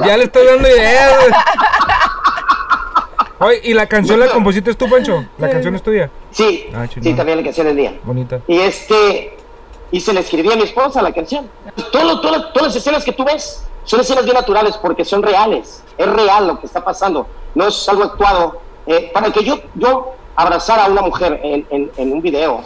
ya 0.00 0.16
le 0.16 0.24
estoy 0.24 0.46
dando 0.46 0.68
ideas. 0.68 1.14
Oye, 3.40 3.60
¿y 3.64 3.74
la 3.74 3.86
canción 3.86 4.20
la 4.20 4.28
compusiste 4.28 4.72
tú, 4.74 4.88
Pancho? 4.88 5.24
¿La 5.38 5.50
canción 5.50 5.74
es 5.74 5.82
tuya? 5.82 6.10
Sí, 6.30 6.66
Ah, 6.74 6.86
sí, 6.92 7.14
también 7.14 7.38
la 7.38 7.44
canción 7.44 7.66
del 7.66 7.76
día. 7.76 7.98
Bonita. 8.04 8.40
Y 8.46 8.58
este, 8.60 9.36
y 9.90 10.00
se 10.00 10.12
le 10.12 10.20
escribía 10.20 10.52
a 10.54 10.56
mi 10.56 10.62
esposa 10.62 11.02
la 11.02 11.12
canción. 11.12 11.50
Todo 11.92 12.20
todo 12.20 12.50
todas 12.52 12.68
las 12.68 12.76
escenas 12.76 13.04
que 13.04 13.12
tú 13.12 13.24
ves 13.24 13.66
son 13.84 14.00
escenas 14.00 14.24
bien 14.24 14.36
naturales 14.36 14.76
porque 14.78 15.04
son 15.04 15.22
reales. 15.22 15.82
Es 15.98 16.06
real 16.06 16.46
lo 16.46 16.60
que 16.60 16.66
está 16.66 16.84
pasando. 16.84 17.26
No 17.54 17.66
es 17.66 17.88
algo 17.88 18.04
actuado. 18.04 18.60
Eh, 18.86 19.10
para 19.12 19.30
que 19.32 19.42
yo, 19.42 19.58
yo 19.74 20.14
abrazara 20.36 20.84
a 20.84 20.90
una 20.90 21.02
mujer 21.02 21.40
en, 21.42 22.12
un 22.12 22.20
video 22.22 22.64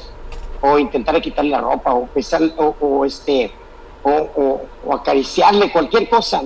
o 0.61 0.79
intentara 0.79 1.21
quitarle 1.21 1.51
la 1.51 1.61
ropa 1.61 1.95
o, 1.95 2.11
besar, 2.15 2.43
o, 2.57 3.05
este, 3.05 3.55
o, 4.03 4.71
o- 4.83 4.93
acariciarle 4.95 5.71
cualquier 5.71 6.09
cosa, 6.09 6.43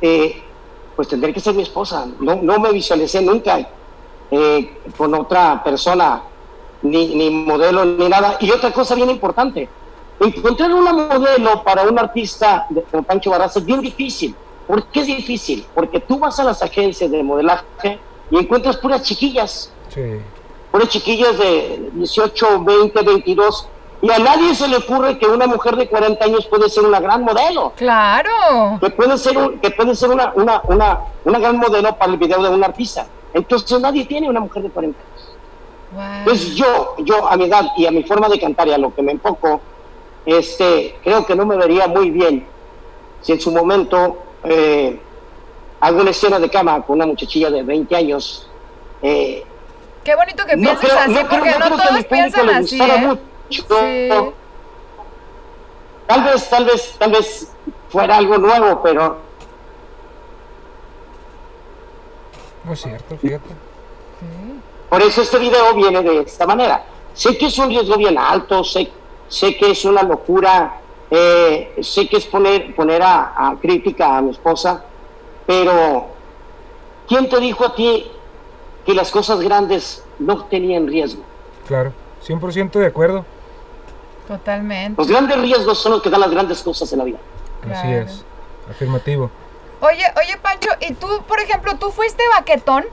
eh, 0.00 0.42
pues 0.94 1.08
tendría 1.08 1.32
que 1.32 1.40
ser 1.40 1.54
mi 1.54 1.62
esposa. 1.62 2.06
No, 2.20 2.36
no 2.36 2.58
me 2.58 2.72
visualicé 2.72 3.20
nunca 3.22 3.58
eh, 4.30 4.82
con 4.96 5.14
otra 5.14 5.62
persona, 5.62 6.24
ni, 6.82 7.14
ni 7.14 7.30
modelo, 7.30 7.84
ni 7.84 8.08
nada. 8.08 8.38
Y 8.40 8.50
otra 8.50 8.72
cosa 8.72 8.94
bien 8.94 9.10
importante, 9.10 9.74
encontrar 10.18 10.72
una 10.72 10.92
modelo 10.92 11.62
para 11.62 11.82
un 11.82 11.98
artista 11.98 12.66
como 12.90 13.04
Pancho 13.04 13.30
Barraza 13.30 13.60
es 13.60 13.64
bien 13.66 13.80
difícil. 13.80 14.38
¿Por 14.64 14.90
qué 14.90 15.00
es 15.00 15.06
difícil? 15.06 15.70
Porque 15.72 16.00
tú 16.00 16.18
vas 16.18 16.38
a 16.40 16.44
las 16.44 16.60
agencias 16.60 17.08
de 17.10 17.22
modelaje 17.22 18.02
y 18.28 18.38
encuentras 18.38 18.78
puras 18.78 19.02
chiquillas, 19.04 19.75
Sí. 19.96 20.20
puras 20.70 20.88
chiquillas 20.90 21.38
de 21.38 21.88
18, 21.94 22.62
20, 22.62 23.02
22, 23.02 23.68
y 24.02 24.10
a 24.10 24.18
nadie 24.18 24.54
se 24.54 24.68
le 24.68 24.76
ocurre 24.76 25.18
que 25.18 25.26
una 25.26 25.46
mujer 25.46 25.74
de 25.76 25.88
40 25.88 26.22
años 26.22 26.46
puede 26.46 26.68
ser 26.68 26.84
una 26.84 27.00
gran 27.00 27.22
modelo 27.24 27.72
claro. 27.76 28.78
que 28.80 28.90
puede 28.90 29.16
ser, 29.16 29.38
un- 29.38 29.58
que 29.58 29.70
puede 29.70 29.94
ser 29.94 30.10
una, 30.10 30.32
una, 30.36 30.60
una, 30.68 31.00
una 31.24 31.38
gran 31.38 31.56
modelo 31.56 31.96
para 31.96 32.12
el 32.12 32.18
video 32.18 32.42
de 32.42 32.50
un 32.50 32.62
artista. 32.62 33.06
Entonces 33.32 33.80
nadie 33.80 34.04
tiene 34.04 34.28
una 34.28 34.40
mujer 34.40 34.62
de 34.64 34.70
40 34.70 35.00
años. 35.02 35.38
Wow. 35.92 36.02
Entonces 36.18 36.54
yo, 36.56 36.94
yo 36.98 37.26
a 37.26 37.36
mi 37.38 37.44
edad 37.44 37.64
y 37.78 37.86
a 37.86 37.90
mi 37.90 38.02
forma 38.02 38.28
de 38.28 38.38
cantar 38.38 38.68
y 38.68 38.72
a 38.72 38.78
lo 38.78 38.94
que 38.94 39.00
me 39.02 39.12
enfoco, 39.12 39.62
este, 40.26 40.96
creo 41.02 41.24
que 41.24 41.34
no 41.34 41.46
me 41.46 41.56
vería 41.56 41.86
muy 41.88 42.10
bien 42.10 42.46
si 43.22 43.32
en 43.32 43.40
su 43.40 43.50
momento 43.50 44.18
eh, 44.44 45.00
hago 45.80 46.00
una 46.02 46.10
escena 46.10 46.38
de 46.38 46.50
cama 46.50 46.82
con 46.82 46.96
una 46.96 47.06
muchachilla 47.06 47.50
de 47.50 47.62
20 47.62 47.96
años. 47.96 48.46
eh, 49.00 49.42
Qué 50.06 50.14
bonito 50.14 50.46
que 50.46 50.56
no 50.56 50.62
pienses 50.62 50.88
creo, 50.88 50.98
así, 51.00 51.12
no 51.14 51.18
creo- 51.18 51.28
porque 51.28 51.58
no 51.58 51.68
no, 51.68 51.76
todos 51.76 52.04
piensan 52.04 52.48
así, 52.50 52.80
¿eh? 52.80 52.98
mucho. 52.98 53.22
Sí. 53.50 54.08
Tal 56.06 56.22
vez, 56.22 56.48
tal 56.48 56.64
vez, 56.64 56.94
tal 56.96 57.10
vez 57.10 57.52
fuera 57.88 58.16
algo 58.16 58.38
nuevo, 58.38 58.80
pero 58.84 59.18
No 62.64 62.72
es 62.72 62.80
cierto, 62.82 63.16
fíjate. 63.18 63.48
Por 64.90 65.02
eso 65.02 65.22
este 65.22 65.38
video 65.38 65.74
viene 65.74 66.00
de 66.02 66.20
esta 66.20 66.46
manera. 66.46 66.84
Sé 67.12 67.36
que 67.36 67.46
es 67.46 67.58
un 67.58 67.68
riesgo 67.68 67.96
bien 67.96 68.16
alto, 68.16 68.62
sé, 68.62 68.90
sé 69.28 69.56
que 69.56 69.72
es 69.72 69.84
una 69.84 70.04
locura, 70.04 70.80
eh, 71.10 71.76
sé 71.82 72.08
que 72.08 72.18
es 72.18 72.26
poner, 72.26 72.74
poner 72.76 73.02
a, 73.02 73.32
a 73.36 73.56
crítica 73.60 74.18
a 74.18 74.22
mi 74.22 74.30
esposa, 74.30 74.84
pero 75.46 76.06
¿quién 77.08 77.28
te 77.28 77.40
dijo 77.40 77.64
a 77.66 77.74
ti 77.74 78.12
que 78.86 78.94
las 78.94 79.10
cosas 79.10 79.40
grandes 79.40 80.02
no 80.18 80.44
tenían 80.46 80.86
riesgo? 80.86 81.22
Claro. 81.66 81.92
100% 82.26 82.70
de 82.78 82.86
acuerdo. 82.86 83.24
Totalmente. 84.28 85.00
Los 85.00 85.08
grandes 85.08 85.38
riesgos 85.40 85.78
son 85.78 85.92
los 85.92 86.02
que 86.02 86.10
dan 86.10 86.20
las 86.20 86.30
grandes 86.30 86.62
cosas 86.62 86.90
en 86.92 86.98
la 86.98 87.04
vida. 87.04 87.18
Así 87.70 87.82
Claro. 87.88 88.06
es. 88.06 88.24
Afirmativo. 88.70 89.30
Oye, 89.80 90.04
oye, 90.16 90.36
Pancho, 90.42 90.70
¿y 90.80 90.94
tú, 90.94 91.06
por 91.28 91.38
ejemplo, 91.40 91.76
tú 91.78 91.90
fuiste 91.90 92.22
baquetón 92.36 92.84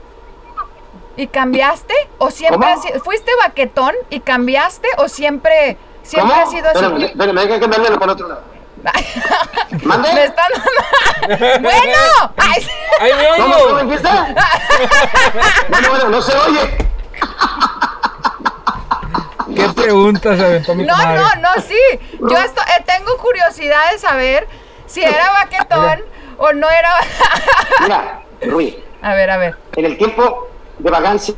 y 1.16 1.26
cambiaste? 1.26 1.94
¿O 2.18 2.30
siempre 2.30 2.58
¿Cómo? 2.60 2.72
has 2.72 2.82
sido- 2.82 3.00
fuiste 3.00 3.30
baquetón 3.42 3.92
y 4.10 4.20
cambiaste? 4.20 4.86
¿O 4.98 5.08
siempre, 5.08 5.76
siempre 6.02 6.30
¿Cómo? 6.34 6.42
has 6.44 6.50
sido 6.50 6.68
así? 6.68 6.78
Espérame, 6.78 7.02
espérame, 7.04 7.38
hay 7.38 7.48
que 7.48 7.60
cambiarle 7.60 7.98
por 7.98 8.10
otro 8.10 8.28
lado. 8.28 8.42
¿Mande? 9.82 10.12
Me 10.14 10.24
están 10.24 10.50
bueno. 11.62 12.32
Ay, 12.36 12.62
sí. 12.62 12.70
¡Ay, 13.00 13.12
mi 13.12 13.42
¿Cómo! 13.42 13.54
¿Cómo 13.66 13.78
empieza? 13.80 14.26
Bueno, 15.68 15.88
bueno, 15.90 16.08
no 16.10 16.22
se 16.22 16.36
oye. 16.36 16.76
¿Qué 19.54 19.68
preguntas 19.70 20.40
aventó 20.40 20.74
mi 20.74 20.84
No, 20.84 20.94
comadre? 20.96 21.18
no, 21.18 21.34
no, 21.42 21.62
sí. 21.62 21.78
Yo 22.18 22.36
esto, 22.38 22.60
eh, 22.62 22.82
tengo 22.86 23.16
curiosidad 23.18 23.92
de 23.92 23.98
saber 23.98 24.48
si 24.86 25.02
era 25.02 25.30
baquetón 25.32 26.00
o 26.38 26.52
no 26.52 26.68
era. 26.68 26.90
Mira, 27.80 28.22
Rui, 28.42 28.82
a 29.02 29.14
ver, 29.14 29.30
a 29.30 29.36
ver. 29.36 29.56
en 29.76 29.84
el 29.84 29.96
tiempo 29.98 30.48
de 30.78 30.90
vagancia, 30.90 31.34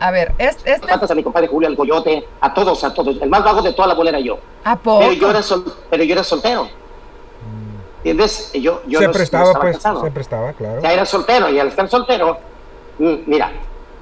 A 0.00 0.10
ver, 0.10 0.32
es- 0.38 0.58
este. 0.64 0.86
patas 0.86 1.10
a 1.10 1.14
mi 1.14 1.22
compadre 1.22 1.46
Julio, 1.48 1.68
al 1.68 1.76
Coyote, 1.76 2.26
a 2.40 2.52
todos, 2.52 2.82
a 2.84 2.92
todos. 2.92 3.16
El 3.22 3.28
más 3.30 3.42
vago 3.44 3.62
de 3.62 3.72
toda 3.72 3.88
la 3.88 3.94
bola 3.94 4.10
era 4.10 4.20
yo. 4.20 4.38
¿A 4.64 4.76
poco? 4.76 4.98
Pero 5.00 5.12
yo 5.12 5.30
era, 5.30 5.42
sol- 5.42 5.74
pero 5.90 6.02
yo 6.04 6.12
era 6.12 6.24
soltero. 6.24 6.68
¿Entiendes? 7.98 8.50
Yo, 8.52 8.82
yo 8.86 8.98
se 8.98 9.06
no- 9.06 9.12
no 9.12 9.14
prestaba, 9.14 9.44
estaba 9.44 9.60
pues, 9.62 9.76
casado. 9.76 10.02
se 10.02 10.10
prestaba, 10.10 10.52
claro. 10.52 10.80
Sea, 10.82 10.92
era 10.92 11.06
soltero 11.06 11.48
y 11.48 11.58
al 11.58 11.68
estar 11.68 11.88
soltero, 11.88 12.38
mm, 12.98 13.14
mira, 13.26 13.50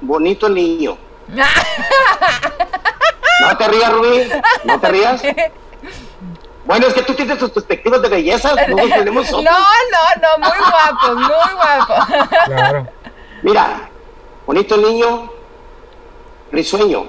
bonito 0.01 0.47
el 0.47 0.55
niño. 0.55 0.97
No 3.41 3.57
te 3.57 3.67
rías, 3.67 3.91
Rubí, 3.91 4.29
no 4.63 4.79
te 4.79 4.89
rías. 4.89 5.21
Bueno, 6.65 6.87
es 6.87 6.93
que 6.93 7.01
tú 7.01 7.13
tienes 7.13 7.37
tus 7.39 7.49
perspectivas 7.49 8.01
de 8.01 8.09
belleza, 8.09 8.49
nosotros 8.67 8.89
tenemos 8.91 9.31
No, 9.31 9.39
otras. 9.39 9.55
no, 9.91 10.21
no, 10.21 10.47
muy 10.47 10.57
guapos, 10.59 11.15
muy 11.15 11.53
guapos. 11.55 12.29
Claro. 12.45 12.87
Mira, 13.41 13.89
bonito 14.45 14.75
el 14.75 14.81
niño, 14.83 15.29
risueño, 16.53 17.05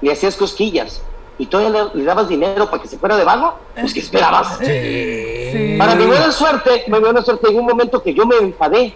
le 0.00 0.12
hacías 0.12 0.34
cosquillas 0.36 1.02
y 1.38 1.46
todavía 1.46 1.84
le, 1.92 2.00
le 2.00 2.04
dabas 2.04 2.28
dinero 2.28 2.68
para 2.68 2.82
que 2.82 2.88
se 2.88 2.98
fuera 2.98 3.16
de 3.16 3.24
vago, 3.24 3.54
pues 3.78 3.94
¿qué 3.94 4.00
esperabas? 4.00 4.58
Sí. 4.58 5.76
Para 5.78 5.94
mi 5.94 6.06
buena 6.06 6.32
suerte, 6.32 6.84
mi 6.88 6.98
buena 6.98 7.22
suerte, 7.22 7.46
llegó 7.48 7.60
un 7.60 7.66
momento 7.66 8.02
que 8.02 8.12
yo 8.12 8.26
me 8.26 8.36
enfadé. 8.36 8.94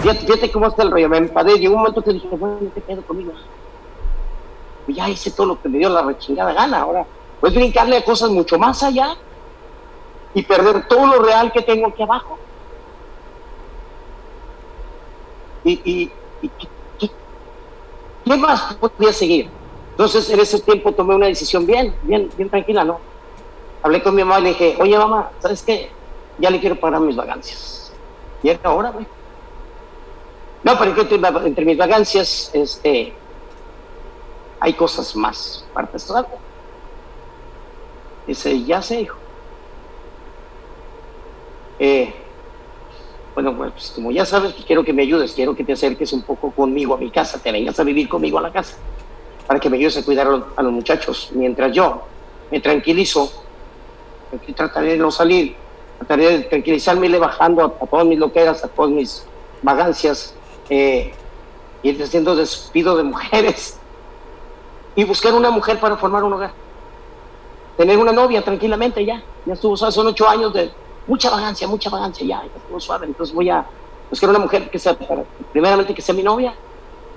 Fíjate, 0.00 0.20
fíjate 0.20 0.50
cómo 0.50 0.68
está 0.68 0.82
el 0.82 0.90
rollo, 0.90 1.08
me 1.10 1.18
enfadé. 1.18 1.58
Llegó 1.58 1.74
un 1.74 1.80
momento 1.80 2.02
que 2.02 2.12
dije, 2.14 2.28
bueno, 2.30 2.58
¿qué 2.74 2.80
pedo 2.80 3.02
conmigo? 3.02 3.32
Ya 4.88 5.08
hice 5.08 5.30
todo 5.30 5.46
lo 5.46 5.62
que 5.62 5.68
me 5.68 5.78
dio 5.78 5.90
la 5.90 6.02
rechingada 6.02 6.54
gana. 6.54 6.80
Ahora, 6.80 7.04
pues 7.40 7.54
brincarle 7.54 7.98
a 7.98 8.04
cosas 8.04 8.30
mucho 8.30 8.58
más 8.58 8.82
allá 8.82 9.14
y 10.32 10.42
perder 10.42 10.88
todo 10.88 11.06
lo 11.06 11.22
real 11.22 11.52
que 11.52 11.60
tengo 11.60 11.88
aquí 11.88 12.02
abajo. 12.02 12.38
Y, 15.64 15.72
y, 15.84 16.12
y 16.40 16.50
¿qué, 18.24 18.36
más 18.36 18.76
podía 18.76 19.12
seguir? 19.12 19.52
Entonces, 19.90 20.30
en 20.30 20.40
ese 20.40 20.60
tiempo 20.60 20.92
tomé 20.94 21.14
una 21.14 21.26
decisión 21.26 21.66
bien, 21.66 21.94
bien, 22.02 22.30
bien 22.36 22.48
tranquila, 22.48 22.84
¿no? 22.84 23.00
hablé 23.82 24.02
con 24.02 24.14
mi 24.14 24.22
mamá 24.22 24.40
y 24.40 24.42
le 24.42 24.48
dije, 24.50 24.76
oye 24.78 24.98
mamá, 24.98 25.30
¿sabes 25.38 25.62
qué? 25.62 25.90
Ya 26.38 26.50
le 26.50 26.60
quiero 26.60 26.78
pagar 26.78 27.00
mis 27.00 27.16
vagancias. 27.16 27.92
Y 28.42 28.50
era 28.50 28.60
ahora, 28.64 28.90
güey. 28.90 29.06
No, 30.62 30.78
pero 30.78 30.94
entre, 31.46 31.64
mis 31.64 31.78
vagancias, 31.78 32.50
este, 32.52 33.14
hay 34.60 34.74
cosas 34.74 35.16
más, 35.16 35.70
partes 35.72 36.06
todavía. 36.06 36.38
Dice, 38.26 38.64
ya 38.64 38.82
sé, 38.82 39.00
hijo. 39.02 39.18
Eh, 41.78 42.19
bueno, 43.48 43.72
pues 43.72 43.92
como 43.94 44.10
ya 44.10 44.24
sabes, 44.24 44.52
pues, 44.52 44.64
quiero 44.64 44.84
que 44.84 44.92
me 44.92 45.02
ayudes, 45.02 45.32
quiero 45.32 45.54
que 45.54 45.64
te 45.64 45.72
acerques 45.72 46.12
un 46.12 46.22
poco 46.22 46.50
conmigo 46.50 46.94
a 46.94 46.98
mi 46.98 47.10
casa, 47.10 47.38
te 47.42 47.52
vengas 47.52 47.78
a 47.78 47.84
vivir 47.84 48.08
conmigo 48.08 48.38
a 48.38 48.42
la 48.42 48.52
casa, 48.52 48.76
para 49.46 49.58
que 49.58 49.70
me 49.70 49.76
ayudes 49.76 49.96
a 49.96 50.04
cuidar 50.04 50.26
a 50.56 50.62
los, 50.62 50.72
muchachos, 50.72 51.30
mientras 51.34 51.72
yo 51.72 52.02
me 52.50 52.60
tranquilizo 52.60 53.30
trataré 54.54 54.92
de 54.92 54.98
no 54.98 55.10
salir, 55.10 55.56
trataré 55.98 56.38
de 56.38 56.44
tranquilizarme, 56.44 57.06
irle 57.06 57.18
bajando 57.18 57.62
a, 57.62 57.84
a 57.84 57.86
todas 57.86 58.06
mis 58.06 58.18
loqueras, 58.18 58.62
a 58.64 58.68
todas 58.68 58.90
mis 58.90 59.24
vagancias, 59.62 60.34
eh, 60.68 61.12
ir 61.82 62.02
haciendo 62.02 62.36
despido 62.36 62.96
de 62.96 63.02
mujeres 63.02 63.78
y 64.94 65.04
buscar 65.04 65.34
una 65.34 65.50
mujer 65.50 65.78
para 65.80 65.96
formar 65.96 66.24
un 66.24 66.34
hogar. 66.34 66.52
Tener 67.76 67.98
una 67.98 68.12
novia 68.12 68.42
tranquilamente 68.42 69.04
ya, 69.04 69.22
ya 69.46 69.54
estuvo, 69.54 69.76
¿sabes? 69.76 69.94
son 69.94 70.06
ocho 70.06 70.28
años 70.28 70.52
de 70.52 70.70
mucha 71.06 71.30
vagancia, 71.30 71.66
mucha 71.68 71.90
vagancia 71.90 72.26
ya, 72.26 72.42
ya 72.42 72.58
estuvo 72.58 72.80
suave, 72.80 73.06
entonces 73.06 73.34
voy 73.34 73.50
a 73.50 73.68
buscar 74.08 74.30
una 74.30 74.38
mujer 74.38 74.70
que 74.70 74.78
sea, 74.78 74.94
para- 74.98 75.26
primeramente 75.52 75.94
que 75.94 76.02
sea 76.02 76.14
mi 76.14 76.22
novia. 76.22 76.58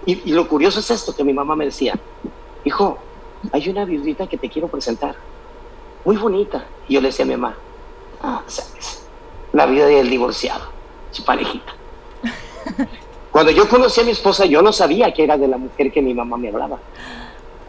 Y, 0.06 0.30
y 0.32 0.34
lo 0.34 0.48
curioso 0.48 0.80
es 0.80 0.91
esto 0.91 1.13
que 1.15 1.24
mi 1.24 1.34
mamá 1.34 1.56
me 1.56 1.65
decía, 1.65 1.93
hijo, 2.63 3.10
hay 3.52 3.69
una 3.69 3.86
viudita 3.86 4.28
que 4.28 4.38
te 4.38 4.50
quiero 4.50 4.69
presentar 4.69 5.15
muy 6.04 6.17
bonita. 6.17 6.72
Y 6.88 6.96
yo 6.96 7.02
le 7.02 7.08
decía 7.10 7.26
a 7.26 7.28
mi 7.28 7.38
mamá, 7.38 7.63
ah, 8.22 8.46
sabes, 8.48 9.12
la 9.52 9.65
vida 9.65 9.88
del 9.88 10.10
divorciado, 10.10 10.63
su 11.10 11.24
parejita. 11.24 11.74
Cuando 13.30 13.52
yo 13.52 13.67
conocí 13.67 14.02
a 14.02 14.04
mi 14.04 14.12
esposa, 14.12 14.46
yo 14.46 14.62
no 14.62 14.72
sabía 14.72 15.12
que 15.13 15.24
era 15.24 15.38
de 15.38 15.48
la 15.48 15.58
mujer 15.58 15.91
que 15.91 16.02
mi 16.02 16.13
mamá 16.13 16.38
me 16.38 16.50
hablaba. 16.50 16.84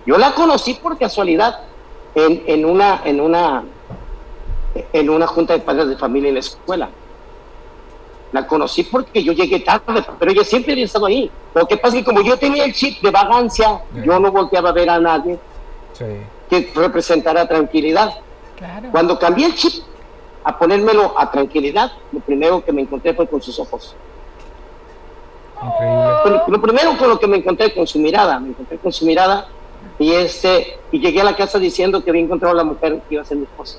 Yo 0.05 0.19
la 0.19 0.35
conocí 0.35 0.75
por 0.75 0.99
casualidad 0.99 1.55
en, 2.15 2.43
en 2.47 2.65
una, 2.67 3.03
en, 3.05 3.21
una, 3.21 3.67
en 4.93 5.11
una 5.11 5.27
junta 5.27 5.53
de 5.55 5.61
padres 5.61 5.89
de 5.89 5.97
familia 5.97 6.29
en 6.29 6.35
la 6.35 6.41
escuela. 6.41 6.89
La 8.33 8.47
conocí 8.47 8.83
porque 8.85 9.23
yo 9.23 9.33
llegué 9.33 9.61
tarde, 9.61 10.05
pero 10.19 10.31
ella 10.33 10.43
siempre 10.43 10.73
había 10.73 10.85
estado 10.87 11.07
ahí. 11.07 11.31
Lo 11.55 11.67
que 11.67 11.77
pasa 11.77 11.97
es 11.97 12.03
que 12.03 12.07
como 12.07 12.21
yo 12.21 12.37
tenía 12.37 12.65
el 12.65 12.73
chip 12.75 13.01
de 13.01 13.11
vagancia, 13.11 13.81
yo 14.05 14.19
no 14.19 14.33
volteaba 14.33 14.71
a 14.71 14.73
ver 14.73 14.91
a 14.91 14.99
nadie 14.99 15.39
Sí. 15.93 16.05
que 16.51 16.73
representara 16.75 17.47
tranquilidad. 17.47 18.11
Claro. 18.57 18.89
Cuando 18.91 19.19
cambié 19.19 19.47
el 19.47 19.55
chip 19.55 19.85
a 20.43 20.59
ponérmelo 20.59 21.15
a 21.19 21.31
tranquilidad, 21.31 21.93
lo 22.11 22.19
primero 22.21 22.65
que 22.65 22.73
me 22.73 22.83
encontré 22.83 23.15
fue 23.15 23.29
con 23.29 23.41
sus 23.41 23.59
ojos. 23.61 23.95
Increíble. 25.63 26.43
Lo 26.49 26.61
primero 26.61 26.99
con 26.99 27.09
lo 27.09 27.19
que 27.19 27.27
me 27.29 27.37
encontré 27.39 27.73
con 27.73 27.87
su 27.87 27.99
mirada, 28.01 28.39
me 28.41 28.49
encontré 28.49 28.77
con 28.79 28.93
su 28.93 29.07
mirada 29.07 29.47
y 29.99 30.13
este 30.13 30.79
y 30.91 30.99
llegué 30.99 31.21
a 31.21 31.25
la 31.25 31.37
casa 31.37 31.59
diciendo 31.59 32.03
que 32.03 32.11
había 32.11 32.23
encontrado 32.23 32.53
a 32.53 32.57
la 32.57 32.65
mujer 32.65 33.01
que 33.09 33.15
iba 33.15 33.23
a 33.23 33.25
ser 33.25 33.37
mi 33.37 33.45
esposa. 33.45 33.79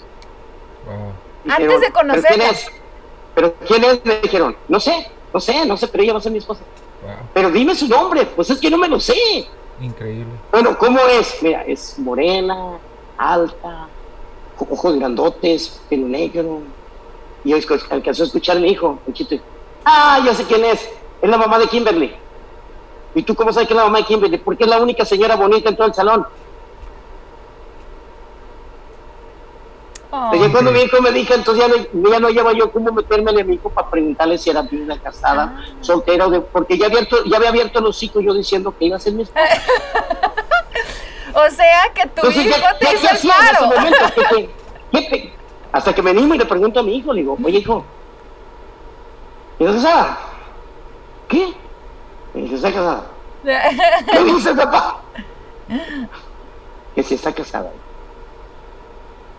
Wow. 0.85 1.53
Antes 1.55 1.81
de 1.81 1.91
conocerla. 1.91 2.29
¿Pero 2.29 2.35
quién 2.35 2.51
es? 2.51 2.71
¿Pero 3.33 3.53
quién 3.67 3.83
es? 3.83 4.05
Me 4.05 4.19
dijeron, 4.21 4.55
no 4.67 4.79
sé, 4.79 5.07
no 5.33 5.39
sé, 5.39 5.65
no 5.65 5.77
sé, 5.77 5.87
pero 5.87 6.03
ella 6.03 6.13
va 6.13 6.19
a 6.19 6.21
ser 6.21 6.31
mi 6.31 6.39
esposa. 6.39 6.61
Wow. 7.03 7.27
Pero 7.33 7.51
dime 7.51 7.75
su 7.75 7.87
nombre, 7.87 8.25
pues 8.25 8.49
es 8.49 8.59
que 8.59 8.69
no 8.69 8.77
me 8.77 8.87
lo 8.87 8.99
sé. 8.99 9.47
Increíble. 9.81 10.31
Bueno, 10.51 10.77
¿cómo 10.77 10.99
es? 11.07 11.37
Mira, 11.41 11.63
es 11.63 11.99
morena, 11.99 12.77
alta, 13.17 13.87
ojos 14.57 14.95
grandotes, 14.95 15.81
pelo 15.89 16.07
negro. 16.07 16.61
Y 17.43 17.49
yo 17.49 17.57
alcanzó 17.89 18.23
a 18.23 18.25
escuchar 18.25 18.57
a 18.57 18.59
mi 18.59 18.69
hijo, 18.69 18.99
el 19.05 19.13
chito. 19.13 19.35
Ah, 19.83 20.19
ya 20.25 20.33
sé 20.33 20.45
quién 20.45 20.63
es. 20.65 20.89
Es 21.21 21.29
la 21.29 21.37
mamá 21.37 21.59
de 21.59 21.67
Kimberly. 21.67 22.15
¿Y 23.13 23.23
tú 23.23 23.35
cómo 23.35 23.53
sabes 23.53 23.67
que 23.67 23.73
es 23.73 23.77
la 23.77 23.85
mamá 23.85 23.99
de 23.99 24.05
Kimberly? 24.05 24.37
Porque 24.39 24.63
es 24.63 24.69
la 24.69 24.81
única 24.81 25.05
señora 25.05 25.35
bonita 25.35 25.69
en 25.69 25.75
todo 25.75 25.87
el 25.87 25.93
salón. 25.93 26.25
Entonces, 30.15 30.51
cuando 30.51 30.71
mi 30.71 30.79
hijo 30.79 31.01
me 31.01 31.11
dijo, 31.11 31.33
entonces 31.33 31.65
ya 31.67 31.73
no, 32.01 32.09
ya 32.09 32.19
no 32.19 32.29
lleva 32.29 32.53
yo 32.53 32.71
cómo 32.71 32.91
metérmele 32.91 33.41
a 33.41 33.43
mi 33.43 33.55
hijo 33.55 33.69
para 33.69 33.89
preguntarle 33.89 34.37
si 34.37 34.49
era 34.49 34.61
viuda, 34.61 34.97
casada, 34.99 35.55
Ah. 35.57 35.65
soltera, 35.81 36.27
porque 36.51 36.77
ya, 36.77 36.85
abierto, 36.87 37.23
ya 37.25 37.37
había 37.37 37.49
abierto 37.49 37.79
el 37.79 37.85
hocico 37.87 38.19
yo 38.21 38.33
diciendo 38.33 38.73
que 38.77 38.85
iba 38.85 38.97
a 38.97 38.99
ser 38.99 39.13
mi 39.13 39.23
esposa. 39.23 39.45
O 41.37 41.49
sea 41.51 41.91
que 41.93 42.01
tu 42.03 42.27
Entonces, 42.27 42.45
hijo 42.45 42.55
¿qué- 42.55 42.85
te 42.85 42.91
qué- 42.91 42.95
hizo 42.95 43.09
el 43.09 43.15
hacía 43.17 43.33
en 43.37 43.45
ese 43.45 43.53
paro. 43.55 43.67
momento? 43.75 43.97
¿Qué 44.15 44.23
te- 44.23 44.49
qué 44.91 45.01
te- 45.09 45.33
Hasta 45.73 45.93
que 45.93 46.01
me 46.01 46.11
animo 46.11 46.33
y 46.33 46.37
le 46.37 46.45
pregunto 46.45 46.79
a 46.79 46.83
mi 46.83 46.95
hijo, 46.95 47.11
le 47.13 47.21
digo, 47.21 47.37
oye 47.43 47.59
hijo, 47.59 47.83
¿estás 49.59 49.75
casada? 49.83 50.17
¿Qué? 51.27 51.53
Me 52.33 52.41
dice, 52.43 52.55
¿está 52.55 52.69
casada? 52.71 53.03
¿Qué 54.11 54.23
dices, 54.23 54.53
papá? 54.55 55.01
Que 56.95 57.03
si 57.03 57.15
está 57.15 57.33
casada. 57.33 57.69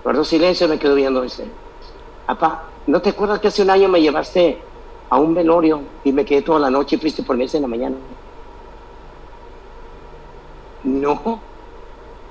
Guardó 0.06 0.22
silencio 0.22 0.68
y 0.68 0.70
me 0.70 0.78
quedo 0.78 0.94
viendo 0.94 1.20
dice, 1.20 1.50
papá, 2.24 2.70
¿no 2.86 3.02
te 3.02 3.08
acuerdas 3.08 3.40
que 3.40 3.48
hace 3.48 3.62
un 3.62 3.70
año 3.70 3.88
me 3.88 4.00
llevaste 4.00 4.62
a 5.10 5.18
un 5.18 5.34
velorio 5.34 5.82
y 6.04 6.12
me 6.12 6.24
quedé 6.24 6.42
toda 6.42 6.60
la 6.60 6.70
noche 6.70 6.94
y 6.94 7.00
fuiste 7.00 7.24
por 7.24 7.36
mí 7.36 7.44
en 7.52 7.62
la 7.62 7.66
mañana? 7.66 7.96
No, 10.84 11.42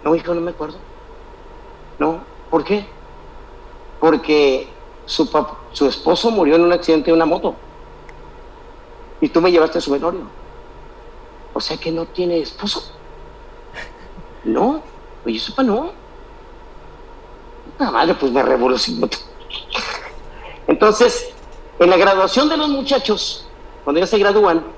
no, 0.06 0.16
hijo, 0.16 0.34
no 0.34 0.40
me 0.40 0.52
acuerdo. 0.52 0.80
No, 2.00 2.26
¿por 2.50 2.64
qué? 2.64 2.88
Porque 4.00 4.70
su, 5.06 5.30
su 5.74 5.86
esposo 5.86 6.32
murió 6.32 6.56
en 6.56 6.62
un 6.62 6.72
accidente 6.72 7.12
de 7.12 7.14
una 7.18 7.26
moto 7.26 7.58
y 9.20 9.28
tú 9.28 9.42
me 9.42 9.52
llevaste 9.52 9.80
a 9.80 9.82
su 9.82 9.92
velorio. 9.92 10.32
O 11.52 11.60
sea 11.60 11.76
que 11.76 11.92
no 11.92 12.06
tiene 12.06 12.40
esposo. 12.40 12.80
No, 14.46 14.82
pues 15.24 15.36
yo 15.36 15.42
sepa, 15.42 15.62
no. 15.62 16.05
Nada 17.80 17.92
madre, 17.92 18.16
pues 18.16 18.32
me 18.34 18.44
revolucionó. 18.44 19.08
Entonces, 20.68 21.24
en 21.80 21.90
la 21.90 21.98
graduación 21.98 22.50
de 22.50 22.58
los 22.58 22.70
muchachos, 22.70 23.58
cuando 23.84 24.00
ya 24.00 24.08
se 24.08 24.18
gradúan, 24.18 24.76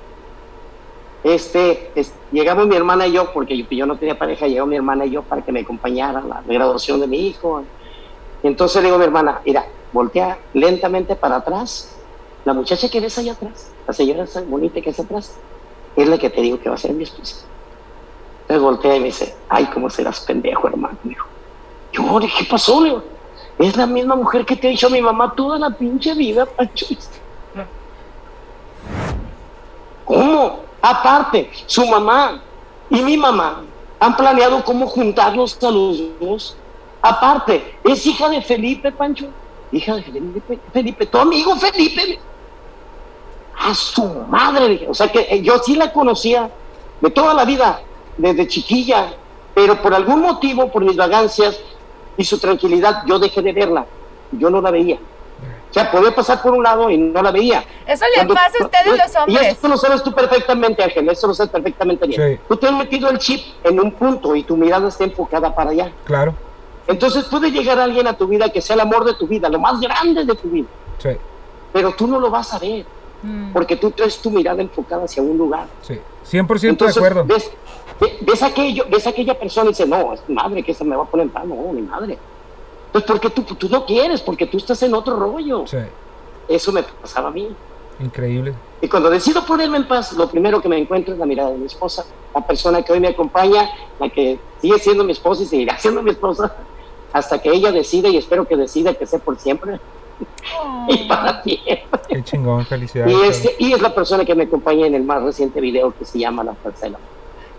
este, 1.24 2.00
es- 2.00 2.22
llegamos 2.30 2.68
mi 2.68 2.76
hermana 2.76 3.08
y 3.08 3.14
yo, 3.14 3.32
porque 3.34 3.58
yo, 3.58 3.66
yo 3.70 3.86
no 3.86 3.98
tenía 4.00 4.18
pareja, 4.18 4.48
llegó 4.48 4.66
mi 4.66 4.76
hermana 4.76 5.06
y 5.06 5.12
yo 5.12 5.24
para 5.28 5.44
que 5.44 5.52
me 5.52 5.62
acompañara 5.62 6.20
a 6.20 6.24
la 6.24 6.42
graduación 6.46 7.00
de 7.02 7.08
mi 7.08 7.28
hijo. 7.28 7.70
Entonces 8.44 8.78
le 8.82 8.88
digo 8.90 8.96
a 8.98 9.00
mi 9.00 9.06
hermana, 9.06 9.42
mira, 9.46 9.66
voltea 9.92 10.40
lentamente 10.54 11.16
para 11.16 11.38
atrás. 11.38 12.10
La 12.46 12.54
muchacha 12.54 12.90
que 12.90 13.02
ves 13.02 13.18
allá 13.18 13.34
atrás, 13.34 13.78
la 13.88 13.94
señora 13.94 14.24
esa 14.24 14.44
bonita 14.46 14.82
que 14.82 14.92
es 14.92 15.00
atrás, 15.00 15.46
es 15.96 16.08
la 16.10 16.18
que 16.18 16.30
te 16.30 16.42
digo 16.42 16.60
que 16.60 16.70
va 16.70 16.76
a 16.76 16.80
ser 16.80 16.94
mi 16.96 17.04
esposa. 17.04 17.36
Entonces 18.48 18.64
voltea 18.64 18.96
y 18.96 19.00
me 19.00 19.06
dice, 19.08 19.36
ay, 19.50 19.68
cómo 19.74 19.90
serás 19.90 20.24
pendejo, 20.26 20.68
hermano. 20.68 20.98
Me 21.04 21.10
dijo, 21.10 21.26
yo, 21.92 22.20
¿qué 22.20 22.46
pasó? 22.46 22.82
Le 22.82 22.90
digo, 22.90 23.04
es 23.60 23.76
la 23.76 23.88
misma 23.88 24.16
mujer 24.16 24.46
que 24.46 24.56
te 24.56 24.68
ha 24.68 24.72
dicho 24.72 24.90
mi 24.90 25.02
mamá 25.02 25.34
toda 25.36 25.58
la 25.58 25.70
pinche 25.72 26.14
vida, 26.14 26.46
Pancho. 26.46 26.86
¿Cómo? 30.06 30.60
Aparte, 30.82 31.50
su 31.66 31.86
mamá 31.86 32.42
y 32.90 33.02
mi 33.02 33.18
mamá 33.18 33.64
han 34.00 34.16
planeado 34.16 34.64
cómo 34.64 34.88
juntarlos 34.88 35.62
a 35.64 35.72
los 35.72 36.02
dos. 36.20 36.56
Aparte, 37.02 37.78
es 37.84 38.06
hija 38.06 38.30
de 38.30 38.42
Felipe, 38.42 38.92
Pancho. 38.92 39.28
Hija 39.72 39.96
de 39.96 40.04
Felipe, 40.04 40.60
Felipe, 40.72 41.06
tu 41.08 41.18
amigo 41.18 41.56
Felipe. 41.56 42.20
A 43.58 43.74
su 43.74 44.06
madre. 44.30 44.86
O 44.88 44.94
sea 44.94 45.12
que 45.12 45.28
eh, 45.30 45.42
yo 45.42 45.58
sí 45.60 45.76
la 45.76 45.92
conocía 45.92 46.50
de 47.02 47.10
toda 47.10 47.34
la 47.34 47.44
vida, 47.44 47.82
desde 48.18 48.48
chiquilla, 48.48 49.14
pero 49.56 49.82
por 49.82 49.94
algún 49.94 50.22
motivo, 50.22 50.72
por 50.72 50.84
mis 50.84 50.96
vagancias 50.96 51.60
y 52.18 52.24
su 52.24 52.40
tranquilidad, 52.40 53.04
yo 53.06 53.20
dejé 53.20 53.42
de 53.42 53.54
verla. 53.54 53.86
Yo 54.32 54.50
no 54.50 54.62
la 54.62 54.72
veía. 54.72 54.98
O 55.70 55.74
sea, 55.74 55.92
podía 55.92 56.16
pasar 56.16 56.42
por 56.42 56.54
un 56.54 56.64
lado 56.64 56.90
y 56.90 56.98
no 56.98 57.22
la 57.22 57.30
veía. 57.32 57.64
Eso 57.86 58.06
le 58.18 58.26
pasa 58.34 58.52
a 58.62 58.66
ustedes 58.66 58.98
los 58.98 59.16
hombres. 59.16 59.42
Y 59.44 59.46
eso 59.48 59.68
lo 59.68 59.78
sabes 59.78 60.02
tú 60.02 60.14
perfectamente, 60.14 60.82
Ángel, 60.84 61.08
eso 61.10 61.28
lo 61.28 61.34
sabes 61.34 61.52
perfectamente 61.52 62.08
bien. 62.08 62.38
Sí. 62.38 62.40
Tú 62.48 62.56
te 62.58 62.68
has 62.68 62.74
metido 62.74 63.10
el 63.10 63.18
chip 63.20 63.42
en 63.64 63.80
un 63.80 63.92
punto 63.92 64.36
y 64.36 64.44
tu 64.44 64.56
mirada 64.58 64.88
está 64.88 65.04
enfocada 65.04 65.54
para 65.54 65.72
allá. 65.72 65.92
Claro. 66.06 66.34
Entonces 66.88 67.26
puede 67.26 67.52
llegar 67.52 67.78
alguien 67.80 68.08
a 68.08 68.14
tu 68.18 68.28
vida 68.28 68.50
que 68.50 68.62
sea 68.62 68.76
el 68.76 68.80
amor 68.80 69.04
de 69.04 69.14
tu 69.16 69.28
vida, 69.28 69.50
lo 69.50 69.60
más 69.60 69.80
grande 69.80 70.24
de 70.24 70.36
tu 70.36 70.48
vida, 70.50 70.68
Sí, 71.00 71.10
pero 71.74 71.92
tú 71.94 72.08
no 72.08 72.18
lo 72.20 72.30
vas 72.32 72.54
a 72.54 72.60
ver, 72.60 72.86
Mm. 73.22 73.52
porque 73.52 73.76
tú 73.76 73.92
traes 73.92 74.20
tu 74.22 74.30
mirada 74.32 74.62
enfocada 74.62 75.04
hacia 75.04 75.22
un 75.22 75.38
lugar. 75.38 75.68
sí. 75.82 76.00
100% 76.30 76.62
de 76.62 76.70
Entonces, 76.70 76.98
acuerdo. 76.98 77.26
Ves, 77.26 77.52
ve- 78.00 78.18
ves, 78.22 78.44
aquello, 78.44 78.86
ves 78.90 79.08
aquella 79.08 79.38
persona 79.40 79.66
y 79.68 79.70
dices, 79.70 79.88
no, 79.88 80.14
madre 80.28 80.64
que 80.64 80.74
se 80.74 80.84
me 80.84 80.96
va 80.96 81.04
a 81.04 81.10
poner 81.10 81.28
en 81.28 81.32
paz, 81.34 81.46
no, 81.48 81.74
mi 81.74 81.82
madre. 81.82 82.20
Pues 82.92 83.04
porque 83.04 83.30
tú, 83.30 83.44
tú 83.44 83.70
no 83.70 83.86
quieres, 83.86 84.22
porque 84.22 84.48
tú 84.48 84.58
estás 84.58 84.82
en 84.84 84.94
otro 84.94 85.16
rollo. 85.18 85.66
Sí, 85.68 85.78
Eso 86.48 86.72
me 86.72 86.84
pasaba 86.84 87.30
a 87.30 87.32
mí. 87.32 87.58
increíble. 88.00 88.56
Y 88.82 88.88
cuando 88.88 89.10
decido 89.10 89.44
ponerme 89.46 89.78
en 89.78 89.88
paz, 89.88 90.14
lo 90.14 90.30
primero 90.30 90.62
que 90.62 90.70
me 90.70 90.78
encuentro 90.78 91.14
es 91.14 91.20
la 91.20 91.26
mirada 91.26 91.52
de 91.52 91.58
mi 91.58 91.66
esposa, 91.66 92.06
la 92.34 92.46
persona 92.46 92.84
que 92.84 92.94
hoy 92.94 93.00
me 93.00 93.08
acompaña, 93.08 93.70
la 94.00 94.10
que 94.10 94.40
sigue 94.62 94.78
siendo 94.80 95.04
mi 95.04 95.14
esposa 95.14 95.44
y 95.44 95.48
seguirá 95.48 95.78
siendo 95.80 96.04
mi 96.04 96.12
esposa, 96.12 96.56
hasta 97.12 97.40
que 97.42 97.50
ella 97.50 97.72
decida 97.72 98.10
y 98.10 98.18
espero 98.18 98.46
que 98.46 98.56
decida 98.56 98.94
que 98.94 99.08
sea 99.08 99.20
por 99.20 99.40
siempre 99.40 99.80
y 100.88 101.08
para 101.08 101.44
siempre. 101.44 101.88
Qué 102.10 102.24
chingón, 102.24 102.66
felicidades. 102.66 103.14
Y 103.14 103.22
es, 103.28 103.56
y 103.60 103.74
es 103.74 103.82
la 103.82 103.94
persona 103.94 104.26
que 104.26 104.36
me 104.36 104.44
acompaña 104.44 104.88
en 104.88 104.96
el 104.96 105.04
más 105.04 105.22
reciente 105.22 105.62
video 105.62 105.94
que 105.98 106.06
se 106.06 106.20
llama 106.20 106.44
La 106.44 106.54
Fuerza 106.54 106.86
del 106.86 106.96
Amor. 106.96 107.08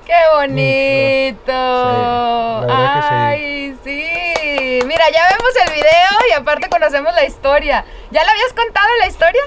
¡Qué 0.07 0.15
bonito! 0.35 1.43
Sí, 1.45 2.67
la 2.67 2.79
verdad 2.79 2.95
que 2.95 3.03
sí. 3.03 3.15
Ay, 3.15 3.79
sí. 3.85 4.87
Mira, 4.87 5.05
ya 5.13 5.29
vemos 5.37 5.53
el 5.67 5.73
video 5.75 6.31
y 6.31 6.33
aparte 6.33 6.69
conocemos 6.71 7.13
la 7.15 7.27
historia. 7.27 7.85
¿Ya 8.11 8.25
le 8.25 8.31
habías 8.31 8.53
contado 8.55 8.89
la 9.01 9.07
historia? 9.07 9.43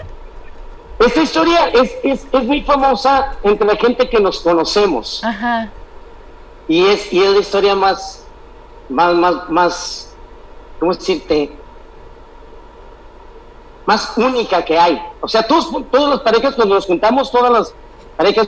Esta 0.99 1.21
historia 1.21 1.67
es, 1.69 1.95
es, 2.03 2.27
es 2.31 2.43
muy 2.43 2.61
famosa 2.61 3.35
entre 3.41 3.65
la 3.65 3.75
gente 3.75 4.07
que 4.07 4.19
nos 4.19 4.39
conocemos 4.41 5.23
Ajá. 5.23 5.71
y 6.67 6.85
es, 6.85 7.11
y 7.11 7.23
es 7.23 7.31
la 7.31 7.39
historia 7.39 7.75
más, 7.75 8.23
más, 8.87 9.15
más, 9.15 9.49
más, 9.49 10.15
¿cómo 10.79 10.93
decirte? 10.93 11.51
Más 13.85 14.17
única 14.17 14.63
que 14.63 14.77
hay. 14.77 15.01
O 15.21 15.27
sea, 15.27 15.45
todos, 15.47 15.69
todas 15.89 16.09
las 16.09 16.19
parejas, 16.21 16.55
cuando 16.55 16.75
nos 16.75 16.85
juntamos, 16.85 17.31
todas 17.31 17.51
las 17.51 17.75
parejas 18.15 18.47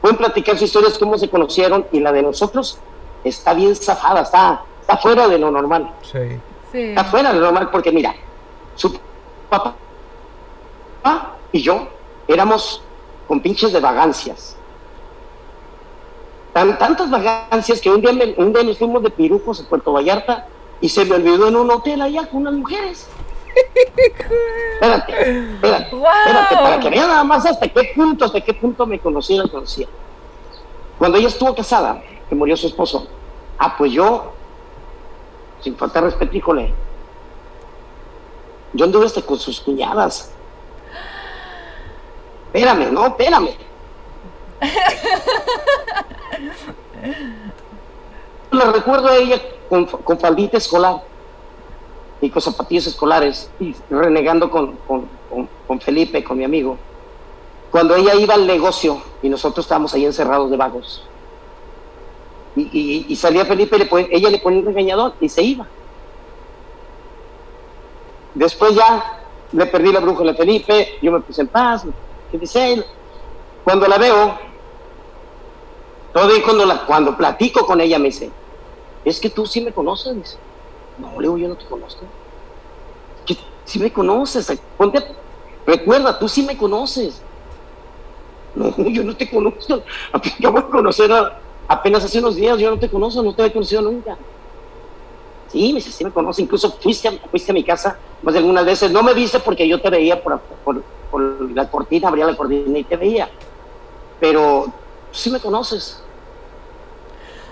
pueden 0.00 0.16
platicar 0.16 0.54
sus 0.56 0.66
historias, 0.68 0.98
cómo 0.98 1.18
se 1.18 1.28
conocieron 1.28 1.86
y 1.92 2.00
la 2.00 2.12
de 2.12 2.22
nosotros 2.22 2.78
está 3.24 3.52
bien 3.54 3.74
zafada, 3.76 4.22
está, 4.22 4.64
está 4.80 4.96
fuera 4.96 5.28
de 5.28 5.38
lo 5.38 5.50
normal. 5.50 5.92
Sí, 6.02 6.18
Sí. 6.72 6.78
Está 6.90 7.04
fuera 7.04 7.32
de 7.32 7.40
lo 7.40 7.46
normal 7.46 7.68
porque 7.72 7.90
mira, 7.90 8.14
su 8.76 8.96
papá 9.48 9.76
y 11.52 11.60
yo 11.62 11.88
éramos 12.28 12.80
con 13.26 13.40
pinches 13.42 13.72
de 13.72 13.80
vagancias. 13.80 14.56
Tan, 16.52 16.78
tantas 16.78 17.10
vagancias 17.10 17.80
que 17.80 17.90
un 17.90 18.00
día, 18.00 18.12
me- 18.12 18.34
un 18.38 18.52
día 18.52 18.62
nos 18.62 18.78
fuimos 18.78 19.02
de 19.02 19.10
pirucos 19.10 19.60
a 19.60 19.68
Puerto 19.68 19.92
Vallarta 19.92 20.46
y 20.80 20.88
se 20.88 21.04
me 21.04 21.16
olvidó 21.16 21.48
en 21.48 21.56
un 21.56 21.70
hotel 21.70 22.02
allá 22.02 22.28
con 22.28 22.42
unas 22.42 22.54
mujeres. 22.54 23.08
Espérate, 24.74 25.52
espérate, 25.54 25.94
¡Wow! 25.94 26.06
espérate, 26.26 26.56
para 26.56 26.80
que 26.80 26.90
vean 26.90 27.08
nada 27.08 27.24
más 27.24 27.46
hasta 27.46 27.68
qué 27.68 27.92
punto, 27.94 28.24
hasta 28.24 28.40
qué 28.40 28.54
punto 28.54 28.86
me 28.86 28.98
conocía 28.98 29.44
y 29.44 29.48
conocía. 29.48 29.86
Cuando 30.98 31.18
ella 31.18 31.28
estuvo 31.28 31.54
casada, 31.54 32.02
que 32.28 32.34
murió 32.34 32.56
su 32.56 32.66
esposo, 32.66 33.06
ah, 33.58 33.76
pues 33.76 33.92
yo, 33.92 34.32
sin 35.60 35.76
faltar 35.76 36.04
respeto, 36.04 36.36
híjole, 36.36 36.72
yo 38.72 38.84
anduve 38.84 39.06
hasta 39.06 39.22
con 39.22 39.38
sus 39.38 39.60
cuñadas. 39.60 40.32
Espérame, 42.46 42.92
no, 42.92 43.06
espérame. 43.06 43.50
La 48.50 48.72
recuerdo 48.72 49.08
a 49.08 49.16
ella 49.16 49.40
con, 49.68 49.86
con 49.86 50.18
faldita 50.18 50.58
escolar 50.58 51.02
y 52.20 52.30
con 52.30 52.42
zapatillas 52.42 52.86
escolares 52.86 53.54
y 53.58 53.74
renegando 53.88 54.50
con, 54.50 54.78
con, 54.78 55.10
con- 55.26 55.50
Felipe, 55.80 56.24
con 56.24 56.36
mi 56.38 56.44
amigo. 56.44 56.84
Cuando 57.70 57.94
ella 57.96 58.14
iba 58.14 58.34
al 58.34 58.46
negocio 58.46 59.02
y 59.22 59.28
nosotros 59.28 59.64
estábamos 59.64 59.94
ahí 59.94 60.04
encerrados 60.04 60.50
de 60.50 60.56
vagos. 60.56 61.12
Y, 62.54 63.12
y- 63.12 63.16
salía 63.16 63.44
Felipe, 63.46 63.78
le 63.78 63.88
ella 64.10 64.30
le 64.30 64.38
ponía 64.40 64.60
un 64.60 64.66
regañador 64.66 65.16
y 65.20 65.28
se 65.28 65.42
iba. 65.42 65.72
Después 68.34 68.74
ya 68.74 69.04
le 69.52 69.66
perdí 69.66 69.92
la 69.92 70.00
brújula 70.00 70.32
a 70.32 70.36
Felipe, 70.36 70.88
yo 71.02 71.12
me 71.12 71.20
puse 71.22 71.42
en 71.42 71.48
paz, 71.48 71.86
¿qué 72.28 72.38
dice 72.38 72.72
él? 72.74 72.84
Cuando 73.62 73.86
la 73.88 73.98
veo, 73.98 74.38
todavía 76.12 76.42
cuando, 76.44 76.66
la, 76.66 76.86
cuando 76.86 77.16
platico 77.16 77.66
con 77.66 77.80
ella 77.80 77.98
me 77.98 78.06
dice, 78.06 78.36
es 79.04 79.20
que 79.20 79.30
tú 79.30 79.46
sí 79.46 79.62
me 79.62 79.72
conoces. 79.72 80.42
No, 81.00 81.20
Leo, 81.20 81.36
yo 81.38 81.48
no 81.48 81.56
te 81.56 81.64
conozco. 81.66 82.04
Sí 83.64 83.78
me 83.78 83.92
conoces, 83.92 84.50
ponte, 84.76 84.98
recuerda, 85.64 86.18
tú 86.18 86.28
sí 86.28 86.42
me 86.42 86.56
conoces. 86.56 87.22
No, 88.56 88.76
yo 88.88 89.04
no 89.04 89.16
te 89.16 89.30
conozco. 89.30 89.82
Acabo 90.12 90.60
de 90.60 90.66
conocer 90.68 91.12
a- 91.12 91.40
apenas 91.68 92.02
hace 92.04 92.18
unos 92.18 92.34
días, 92.34 92.58
yo 92.58 92.70
no 92.70 92.78
te 92.78 92.90
conozco, 92.90 93.22
no 93.22 93.32
te 93.32 93.44
he 93.44 93.52
conocido 93.52 93.82
nunca. 93.82 94.16
Sí, 95.52 95.68
me 95.72 95.76
dice, 95.76 95.92
sí 95.92 96.04
me 96.04 96.10
conoce. 96.10 96.42
Incluso 96.42 96.70
fuiste 96.72 97.06
a, 97.08 97.12
fuiste 97.30 97.52
a 97.52 97.54
mi 97.54 97.62
casa 97.62 97.96
más 98.22 98.34
de 98.34 98.40
algunas 98.40 98.64
veces. 98.64 98.90
No 98.90 99.04
me 99.04 99.14
viste 99.14 99.38
porque 99.38 99.68
yo 99.68 99.80
te 99.80 99.88
veía 99.90 100.20
por, 100.20 100.40
por, 100.64 100.82
por 101.10 101.50
la 101.52 101.70
cortina, 101.70 102.08
abría 102.08 102.26
la 102.26 102.36
cortina 102.36 102.76
y 102.78 102.84
te 102.84 102.96
veía. 102.96 103.30
Pero 104.18 104.66
sí 105.12 105.30
me 105.30 105.38
conoces. 105.38 106.02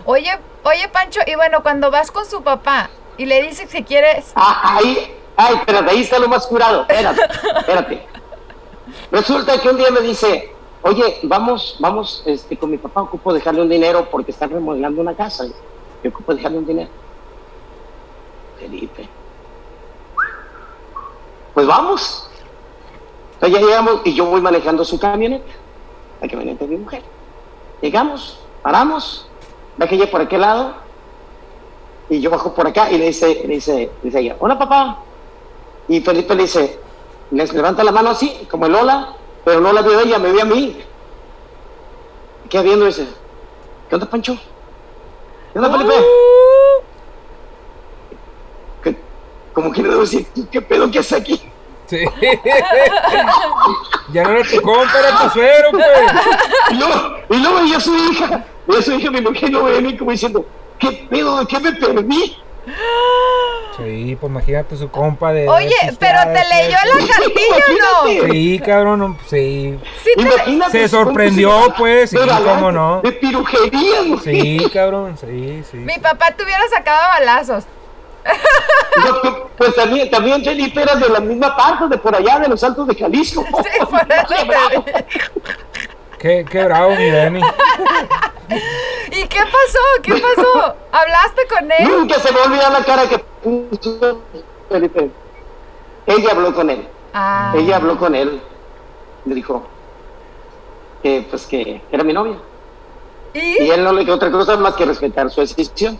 Oye, 0.04 0.30
oye, 0.64 0.88
Pancho, 0.92 1.20
y 1.26 1.36
bueno, 1.36 1.62
cuando 1.62 1.90
vas 1.92 2.10
con 2.10 2.24
su 2.26 2.42
papá 2.42 2.90
y 3.18 3.26
le 3.26 3.42
dices 3.42 3.68
que 3.68 3.84
quieres. 3.84 4.32
Ah, 4.34 4.76
ahí, 4.76 5.12
ay, 5.36 5.56
espérate, 5.56 5.90
ahí 5.90 6.00
está 6.00 6.18
lo 6.18 6.28
más 6.28 6.46
curado. 6.46 6.82
Espérate, 6.82 7.20
espérate. 7.58 8.06
Resulta 9.10 9.60
que 9.60 9.68
un 9.68 9.76
día 9.76 9.90
me 9.90 10.00
dice, 10.00 10.54
oye, 10.82 11.18
vamos, 11.24 11.76
vamos, 11.80 12.22
este, 12.24 12.56
con 12.56 12.70
mi 12.70 12.78
papá 12.78 13.02
ocupo 13.02 13.34
dejarle 13.34 13.60
un 13.60 13.68
dinero 13.68 14.08
porque 14.10 14.30
están 14.30 14.50
remodelando 14.50 15.00
una 15.00 15.14
casa. 15.14 15.44
Yo 16.02 16.10
ocupo 16.10 16.34
dejarle 16.34 16.58
un 16.58 16.66
dinero. 16.66 16.90
Felipe. 18.58 19.08
Pues 21.54 21.66
vamos. 21.66 22.30
Entonces 23.34 23.60
ya 23.60 23.66
llegamos 23.66 24.00
y 24.04 24.14
yo 24.14 24.26
voy 24.26 24.40
manejando 24.40 24.84
su 24.84 24.98
camioneta, 24.98 25.52
la 26.20 26.28
camioneta 26.28 26.64
de 26.64 26.70
mi 26.70 26.76
mujer. 26.76 27.02
Llegamos, 27.80 28.38
paramos, 28.62 29.28
ve 29.76 29.88
que 29.88 30.06
por 30.08 30.20
aquel 30.20 30.40
lado, 30.40 30.74
y 32.10 32.20
yo 32.20 32.30
bajo 32.30 32.54
por 32.54 32.66
acá 32.66 32.90
y 32.90 32.98
le 32.98 33.06
dice, 33.06 33.42
le 33.46 33.54
dice, 33.54 33.72
le 33.74 33.90
dice 34.02 34.20
ella, 34.20 34.36
hola 34.38 34.58
papá. 34.58 34.98
Y 35.88 36.00
Felipe 36.00 36.34
le 36.34 36.42
dice, 36.42 36.78
les 37.30 37.52
levanta 37.52 37.84
la 37.84 37.92
mano 37.92 38.10
así, 38.10 38.46
como 38.50 38.66
el 38.66 38.74
hola, 38.74 39.14
pero 39.44 39.60
no 39.60 39.72
la 39.72 39.82
vio 39.82 40.00
ella, 40.00 40.18
me 40.18 40.32
vio 40.32 40.42
a 40.42 40.46
mí. 40.46 40.82
¿Qué 42.48 42.62
viendo? 42.62 42.86
Dice, 42.86 43.06
¿qué 43.88 43.94
onda 43.94 44.08
Pancho? 44.08 44.36
¿Qué 45.52 45.58
onda 45.58 45.70
Felipe? 45.76 45.94
¿Qué- 48.82 48.96
como 49.52 49.70
quiere 49.72 49.94
decir, 49.94 50.26
¿qué 50.50 50.62
pedo 50.62 50.90
que 50.90 51.00
hace 51.00 51.16
aquí? 51.16 51.42
sí. 51.86 51.98
ya 54.12 54.22
no 54.24 54.30
era 54.30 54.42
tu 54.48 54.60
compa, 54.62 54.98
era 54.98 55.18
tu 55.22 55.30
suero, 55.30 55.68
pues. 55.72 55.86
Y 56.70 56.74
luego, 56.74 56.94
y 57.30 57.36
luego 57.38 57.58
a 57.76 57.80
su 57.80 57.94
hija, 57.94 58.44
veía 58.66 58.80
a 58.80 58.82
su 58.82 58.92
hija, 58.92 59.10
mi 59.10 59.20
mujer, 59.20 59.50
lo 59.50 59.64
veía 59.64 59.78
a 59.78 59.82
mí 59.82 59.96
como 59.96 60.10
diciendo, 60.10 60.44
¿qué 60.78 61.06
pedo? 61.10 61.38
¿De 61.40 61.46
qué 61.46 61.60
me 61.60 61.72
perdí? 61.72 62.36
Sí, 63.76 64.16
pues 64.20 64.30
imagínate 64.30 64.76
su 64.76 64.90
compa 64.90 65.32
de. 65.32 65.48
Oye, 65.48 65.68
de 65.84 65.96
pero 65.98 66.18
te 66.24 66.32
leyó 66.54 66.76
la 66.84 67.06
cartilla 67.14 67.64
o 68.02 68.26
no? 68.26 68.32
Sí, 68.32 68.58
cabrón, 68.64 69.18
sí. 69.28 69.78
Sí 70.02 70.10
te- 70.16 70.70
Se 70.70 70.88
sorprendió, 70.88 71.72
pues, 71.78 72.10
sí, 72.10 72.16
cómo 72.44 72.72
no. 72.72 73.00
De 73.02 73.12
pirujería, 73.12 74.02
güey. 74.06 74.18
Sí, 74.20 74.70
cabrón, 74.72 75.16
sí, 75.18 75.62
sí. 75.70 75.76
Mi 75.78 75.98
papá 75.98 76.32
te 76.32 76.42
hubiera 76.44 76.66
sacado 76.68 77.00
balazos. 77.18 77.64
No, 78.96 79.14
tú- 79.22 79.36
pues 79.56 79.74
también, 79.74 80.10
también 80.10 80.44
Felipe 80.44 80.82
era 80.82 80.96
de 80.96 81.08
la 81.08 81.20
misma 81.20 81.56
parte, 81.56 81.88
de 81.88 81.96
por 81.98 82.14
allá, 82.14 82.40
de 82.40 82.48
los 82.48 82.62
Altos 82.62 82.86
de 82.88 82.94
Jalisco. 82.96 83.42
Sí, 83.46 83.86
por 83.88 84.00
eso 84.12 84.26
Qué 84.36 84.44
bravo. 84.44 84.82
te- 84.84 85.06
Qué, 86.18 86.44
qué 86.50 86.64
bravo, 86.64 86.90
mi 86.96 87.10
Dani. 87.10 87.40
¿Y 89.18 89.26
qué 89.26 89.40
pasó? 89.40 90.02
¿Qué 90.02 90.12
pasó? 90.12 90.76
¿Hablaste 90.92 91.42
con 91.48 91.72
él? 91.72 91.88
Nunca 91.88 92.20
se 92.20 92.30
me 92.30 92.38
va 92.38 92.44
a 92.44 92.48
olvidar 92.48 92.72
la 92.72 92.84
cara 92.84 93.08
que 93.08 93.18
puso 93.18 94.20
Felipe. 94.68 95.10
Ella 96.06 96.30
habló 96.32 96.54
con 96.54 96.70
él. 96.70 96.86
Ah. 97.12 97.52
Ella 97.56 97.76
habló 97.76 97.98
con 97.98 98.14
él. 98.14 98.40
Le 99.24 99.34
dijo 99.34 99.66
que, 101.02 101.26
pues, 101.28 101.46
que 101.46 101.82
era 101.90 102.04
mi 102.04 102.12
novia. 102.12 102.36
Y 103.34 103.62
¿Y? 103.64 103.70
él 103.70 103.82
no 103.82 103.92
le 103.92 104.04
quedó 104.04 104.14
otra 104.14 104.30
cosa 104.30 104.56
más 104.56 104.74
que 104.74 104.84
respetar 104.84 105.30
su 105.30 105.40
decisión. 105.40 105.98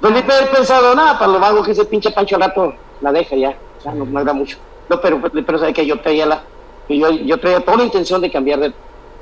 Felipe 0.00 0.32
he 0.38 0.46
pensado, 0.54 0.94
nada, 0.94 1.18
para 1.18 1.32
lo 1.32 1.40
vago 1.40 1.62
que 1.62 1.72
ese 1.72 1.84
pinche 1.84 2.10
Pancho 2.10 2.38
rato 2.38 2.74
la 3.00 3.12
deja 3.12 3.36
ya. 3.36 3.56
Ya 3.84 3.92
no, 3.92 4.20
era 4.20 4.32
mucho. 4.32 4.58
No, 4.88 5.00
pero, 5.00 5.20
pero 5.20 5.58
sabe 5.58 5.72
que 5.72 5.86
yo 5.86 5.98
traía 6.00 6.26
la, 6.26 6.42
que 6.86 6.98
yo, 6.98 7.10
yo 7.10 7.38
traía 7.38 7.60
toda 7.60 7.78
la 7.78 7.84
intención 7.84 8.20
de 8.20 8.30
cambiar 8.30 8.60
de 8.60 8.72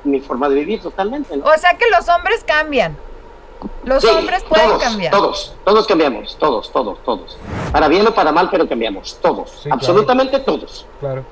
mi 0.04 0.20
forma 0.20 0.48
de 0.48 0.54
vivir 0.56 0.80
totalmente, 0.80 1.37
¿no? 1.37 1.44
O 1.44 1.58
sea 1.58 1.76
que 1.76 1.84
los 1.90 2.08
hombres 2.08 2.44
cambian. 2.44 2.96
Los 3.84 4.02
Sí, 4.02 4.08
hombres 4.08 4.44
pueden 4.44 4.68
todos, 4.68 4.82
cambiar. 4.82 5.12
Todos, 5.12 5.54
todos 5.64 5.87
cambiamos, 5.87 6.37
todos, 6.38 6.70
todos, 6.70 7.02
todos. 7.04 7.37
Para 7.72 7.88
bien 7.88 8.06
o 8.06 8.14
para 8.14 8.30
mal, 8.30 8.48
pero 8.50 8.68
cambiamos, 8.68 9.18
todos, 9.20 9.66
absolutamente 9.70 10.38
todos. 10.40 10.87
Claro. 11.00 11.24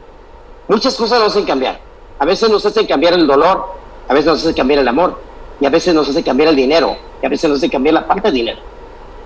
Muchas 0.69 0.97
cosas 0.97 1.21
nos 1.21 1.29
hacen 1.33 1.45
cambiar. 1.45 1.79
A 2.19 2.25
veces 2.25 2.51
nos 2.51 2.65
hacen 2.67 2.87
cambiar 2.87 3.13
el 3.13 3.27
dolor, 3.27 3.67
a 4.09 4.13
veces 4.15 4.27
nos 4.27 4.43
hace 4.45 4.55
cambiar 4.55 4.81
el 4.81 4.89
amor, 4.89 5.21
y 5.61 5.67
a 5.67 5.71
veces 5.71 5.95
nos 5.95 6.09
hace 6.09 6.25
cambiar 6.25 6.49
el 6.49 6.57
dinero, 6.57 6.97
y 7.23 7.27
a 7.27 7.29
veces 7.29 7.49
nos 7.49 7.59
hace 7.59 7.71
cambiar 7.71 7.95
la 7.95 8.07
parte 8.07 8.29
de 8.29 8.33
dinero. 8.33 8.59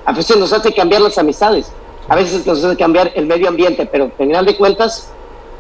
A 0.04 0.12
veces 0.12 0.36
nos 0.36 0.52
hace 0.52 0.74
cambiar 0.74 1.00
las 1.00 1.16
amistades, 1.16 1.72
a 2.08 2.16
veces 2.16 2.44
nos 2.46 2.62
hace 2.62 2.76
cambiar 2.76 3.12
el 3.14 3.26
medio 3.26 3.48
ambiente, 3.48 3.86
pero 3.86 4.04
al 4.04 4.12
final 4.12 4.44
de 4.44 4.56
cuentas, 4.56 5.10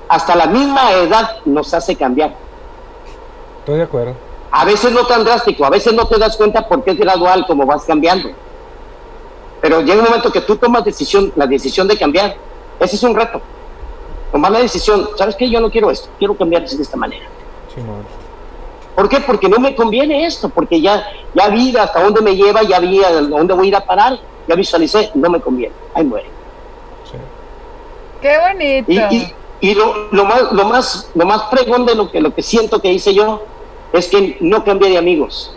hasta 0.08 0.34
la 0.34 0.46
misma 0.46 0.92
edad 0.92 1.36
nos 1.46 1.72
hace 1.72 1.94
cambiar. 1.96 2.34
Estoy 3.60 3.76
de 3.76 3.82
acuerdo. 3.84 4.14
A 4.50 4.64
veces 4.64 4.92
no 4.92 5.06
tan 5.06 5.24
drástico, 5.24 5.64
a 5.64 5.70
veces 5.70 5.94
no 5.94 6.06
te 6.06 6.18
das 6.18 6.36
cuenta 6.36 6.66
porque 6.66 6.90
es 6.90 6.98
gradual 6.98 7.46
como 7.46 7.64
vas 7.66 7.84
cambiando. 7.84 8.30
Pero 9.60 9.80
llega 9.82 10.00
un 10.00 10.06
momento 10.06 10.32
que 10.32 10.40
tú 10.40 10.56
tomas 10.56 10.84
decisión, 10.84 11.32
la 11.36 11.46
decisión 11.46 11.86
de 11.86 11.96
cambiar. 11.96 12.34
Ese 12.80 12.96
es 12.96 13.02
un 13.02 13.14
reto. 13.14 13.40
Tomar 14.32 14.52
la 14.52 14.60
decisión, 14.60 15.08
¿sabes 15.16 15.36
qué? 15.36 15.48
Yo 15.48 15.60
no 15.60 15.70
quiero 15.70 15.90
esto, 15.90 16.08
quiero 16.18 16.34
cambiar 16.34 16.66
de 16.68 16.82
esta 16.82 16.96
manera. 16.96 17.26
Sí, 17.74 17.80
no. 17.82 18.20
¿Por 18.94 19.08
qué? 19.08 19.20
Porque 19.20 19.48
no 19.48 19.58
me 19.58 19.74
conviene 19.74 20.26
esto, 20.26 20.48
porque 20.48 20.80
ya, 20.80 21.06
ya 21.34 21.48
vi 21.48 21.76
hasta 21.76 22.02
dónde 22.02 22.20
me 22.20 22.36
lleva, 22.36 22.62
ya 22.62 22.80
vi 22.80 23.02
a 23.02 23.12
dónde 23.20 23.54
voy 23.54 23.66
a 23.66 23.68
ir 23.68 23.76
a 23.76 23.84
parar, 23.84 24.18
ya 24.46 24.54
visualicé, 24.54 25.10
no 25.14 25.30
me 25.30 25.40
conviene, 25.40 25.74
ahí 25.94 26.04
muere. 26.04 26.26
Sí. 27.10 27.16
Qué 28.20 28.38
bonito. 28.38 28.92
Y, 28.92 29.16
y, 29.16 29.34
y 29.60 29.74
lo, 29.74 30.08
lo 30.10 30.24
más, 30.24 30.52
lo, 30.52 30.64
más, 30.64 31.10
lo 31.14 31.26
más 31.26 31.42
pregón 31.50 31.84
de 31.86 31.94
lo 31.94 32.10
que, 32.10 32.20
lo 32.20 32.32
que 32.34 32.42
siento 32.42 32.80
que 32.80 32.92
hice 32.92 33.12
yo 33.14 33.42
es 33.92 34.08
que 34.08 34.36
no 34.40 34.64
cambié 34.64 34.90
de 34.90 34.98
amigos. 34.98 35.52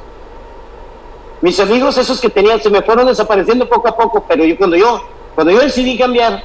Mis 1.42 1.60
amigos, 1.60 1.98
esos 1.98 2.20
que 2.22 2.30
tenían, 2.30 2.62
se 2.62 2.70
me 2.70 2.82
fueron 2.82 3.06
desapareciendo 3.08 3.68
poco 3.68 3.90
a 3.90 3.96
poco, 3.98 4.26
pero 4.28 4.46
yo 4.46 4.58
cuando 4.58 4.76
yo, 4.78 5.02
cuando 5.36 5.52
yo 5.52 5.60
decidí 5.60 5.98
cambiar, 5.98 6.44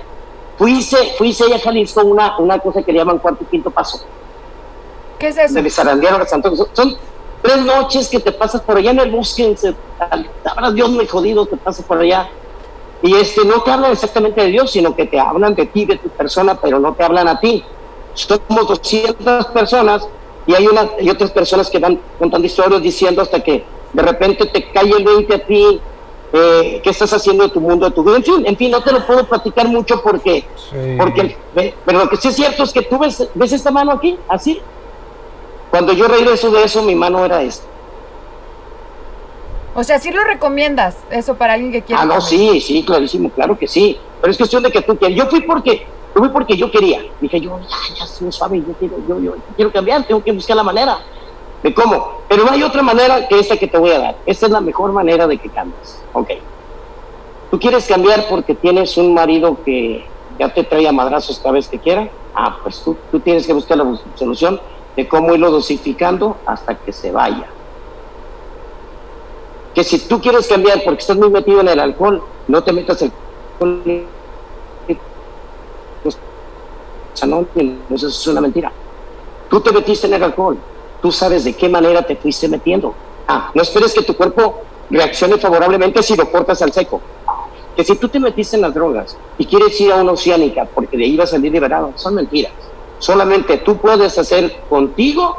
fuise, 0.56 1.14
fuise 1.16 1.52
a 1.54 1.58
Jalisco 1.58 2.02
una, 2.04 2.36
una 2.38 2.58
cosa 2.58 2.82
que 2.82 2.92
le 2.92 2.98
llaman 2.98 3.18
cuarto 3.18 3.44
y 3.44 3.46
quinto 3.46 3.70
paso. 3.70 4.00
¿Qué 5.18 5.28
es 5.28 5.38
eso? 5.38 5.62
de 5.62 5.70
zarandearon 5.70 6.22
a 6.22 6.26
Santo 6.26 6.54
son, 6.54 6.66
son 6.72 6.96
tres 7.40 7.64
noches 7.64 8.08
que 8.08 8.20
te 8.20 8.32
pasas 8.32 8.62
por 8.62 8.76
allá 8.76 8.90
en 8.90 9.00
el 9.00 9.10
bosque, 9.10 9.44
en 9.46 9.56
se- 9.56 9.76
Dios 10.74 10.90
muy 10.90 11.06
jodido, 11.06 11.46
te 11.46 11.56
pasas 11.56 11.84
por 11.86 11.98
allá. 11.98 12.28
Y 13.00 13.14
este, 13.14 13.44
no 13.44 13.62
te 13.62 13.70
hablan 13.70 13.92
exactamente 13.92 14.40
de 14.42 14.48
Dios, 14.48 14.70
sino 14.72 14.94
que 14.94 15.06
te 15.06 15.20
hablan 15.20 15.54
de 15.54 15.66
ti, 15.66 15.86
de 15.86 15.98
tu 15.98 16.10
persona, 16.10 16.58
pero 16.60 16.80
no 16.80 16.94
te 16.94 17.04
hablan 17.04 17.28
a 17.28 17.38
ti. 17.38 17.64
Somos 18.12 18.66
200 18.68 19.46
personas 19.48 20.02
y 20.44 20.54
hay, 20.54 20.66
una, 20.66 20.90
y 20.98 21.08
otras 21.10 21.30
personas 21.30 21.70
que 21.70 21.78
van 21.78 22.02
contando 22.16 22.46
historias 22.46 22.82
diciendo 22.82 23.22
hasta 23.22 23.40
que 23.40 23.68
de 23.92 24.02
repente 24.02 24.46
te 24.46 24.70
cae 24.72 24.90
el 24.90 25.04
20 25.04 25.34
a 25.34 25.38
ti, 25.44 25.84
eh, 26.32 26.80
qué 26.82 26.90
estás 26.90 27.12
haciendo 27.12 27.44
de 27.44 27.50
tu 27.50 27.60
mundo, 27.60 27.86
de 27.86 27.92
tu 27.92 28.02
vida. 28.04 28.16
En 28.16 28.24
fin, 28.24 28.46
en 28.46 28.56
fin, 28.56 28.70
no 28.70 28.82
te 28.82 28.92
lo 28.92 29.06
puedo 29.06 29.26
platicar 29.28 29.68
mucho 29.68 30.00
porque, 30.02 30.48
Sí. 30.56 30.96
porque 30.98 31.36
ve- 31.52 31.76
pero 31.84 32.00
lo 32.00 32.08
que 32.08 32.16
sí 32.16 32.28
es 32.28 32.34
cierto 32.36 32.64
es 32.64 32.72
que 32.72 32.82
tú 32.82 32.98
ves, 32.98 33.30
ves 33.34 33.52
esta 33.52 33.70
mano 33.70 33.92
aquí, 33.92 34.24
así. 34.28 34.66
Cuando 35.70 35.92
yo 35.92 36.08
regreso 36.08 36.50
de 36.50 36.64
eso, 36.64 36.82
mi 36.82 36.94
mano 36.94 37.24
era 37.24 37.42
esta. 37.42 37.68
O 39.78 39.84
sea, 39.84 40.00
sí 40.00 40.10
lo 40.10 40.24
recomiendas 40.24 40.96
eso 41.08 41.36
para 41.36 41.52
alguien 41.52 41.70
que 41.70 41.82
quiere. 41.82 42.02
Ah, 42.02 42.04
no, 42.04 42.20
sí, 42.20 42.60
sí, 42.60 42.82
clarísimo, 42.82 43.30
claro 43.30 43.56
que 43.56 43.68
sí. 43.68 43.96
Pero 44.20 44.32
es 44.32 44.36
cuestión 44.36 44.60
de 44.64 44.72
que 44.72 44.82
tú 44.82 44.98
quieras. 44.98 45.16
Yo 45.16 45.26
fui 45.26 45.40
porque, 45.42 45.86
yo 46.16 46.20
fui 46.20 46.30
porque 46.30 46.56
yo 46.56 46.68
quería. 46.68 47.00
Dije 47.20 47.40
yo, 47.40 47.60
ya, 47.60 47.94
ya, 47.96 48.04
soy 48.04 48.32
suave, 48.32 48.58
yo 48.58 48.72
quiero, 48.76 48.96
yo, 49.08 49.20
yo 49.20 49.34
quiero 49.54 49.70
cambiar, 49.70 50.04
tengo 50.04 50.20
que 50.24 50.32
buscar 50.32 50.56
la 50.56 50.64
manera 50.64 50.98
de 51.62 51.72
cómo. 51.72 52.22
Pero 52.28 52.44
no 52.44 52.50
hay 52.50 52.64
otra 52.64 52.82
manera 52.82 53.28
que 53.28 53.38
esta 53.38 53.56
que 53.56 53.68
te 53.68 53.78
voy 53.78 53.92
a 53.92 54.00
dar. 54.00 54.16
Esta 54.26 54.46
es 54.46 54.52
la 54.52 54.60
mejor 54.60 54.90
manera 54.90 55.28
de 55.28 55.38
que 55.38 55.48
cambies. 55.48 56.02
Ok. 56.12 56.30
Tú 57.52 57.60
quieres 57.60 57.86
cambiar 57.86 58.26
porque 58.28 58.56
tienes 58.56 58.96
un 58.96 59.14
marido 59.14 59.62
que 59.64 60.04
ya 60.40 60.52
te 60.52 60.64
trae 60.64 60.88
a 60.88 60.92
madrazos 60.92 61.38
cada 61.38 61.52
vez 61.52 61.68
que 61.68 61.78
quiera. 61.78 62.08
Ah, 62.34 62.58
pues 62.64 62.82
tú, 62.82 62.96
tú 63.12 63.20
tienes 63.20 63.46
que 63.46 63.52
buscar 63.52 63.78
la 63.78 63.96
solución 64.16 64.60
de 64.96 65.06
cómo 65.06 65.34
irlo 65.34 65.52
dosificando 65.52 66.36
hasta 66.46 66.74
que 66.74 66.92
se 66.92 67.12
vaya 67.12 67.46
que 69.78 69.84
si 69.84 70.08
tú 70.08 70.20
quieres 70.20 70.48
cambiar 70.48 70.82
porque 70.82 70.98
estás 70.98 71.16
muy 71.16 71.30
metido 71.30 71.60
en 71.60 71.68
el 71.68 71.78
alcohol, 71.78 72.20
no 72.48 72.64
te 72.64 72.72
metas 72.72 73.00
el 73.00 73.12
sea, 77.12 77.28
no, 77.28 77.46
eso 77.94 78.08
es 78.08 78.26
una 78.26 78.40
mentira. 78.40 78.72
Tú 79.48 79.60
te 79.60 79.70
metiste 79.70 80.08
en 80.08 80.14
el 80.14 80.24
alcohol, 80.24 80.58
tú 81.00 81.12
sabes 81.12 81.44
de 81.44 81.56
qué 81.56 81.68
manera 81.68 82.02
te 82.02 82.16
fuiste 82.16 82.48
metiendo. 82.48 82.96
Ah, 83.28 83.52
no 83.54 83.62
esperes 83.62 83.94
que 83.94 84.02
tu 84.02 84.16
cuerpo 84.16 84.64
reaccione 84.90 85.38
favorablemente 85.38 86.02
si 86.02 86.16
lo 86.16 86.28
cortas 86.28 86.60
al 86.60 86.72
seco. 86.72 87.00
Que 87.76 87.84
si 87.84 87.96
tú 88.00 88.08
te 88.08 88.18
metiste 88.18 88.56
en 88.56 88.62
las 88.62 88.74
drogas 88.74 89.16
y 89.36 89.46
quieres 89.46 89.80
ir 89.80 89.92
a 89.92 90.02
una 90.02 90.10
oceánica 90.10 90.68
porque 90.74 90.96
de 90.96 91.04
ahí 91.04 91.16
vas 91.16 91.28
a 91.28 91.36
salir 91.36 91.52
liberado, 91.52 91.92
son 91.94 92.16
mentiras. 92.16 92.52
Solamente 92.98 93.58
tú 93.58 93.80
puedes 93.80 94.18
hacer 94.18 94.64
contigo 94.68 95.36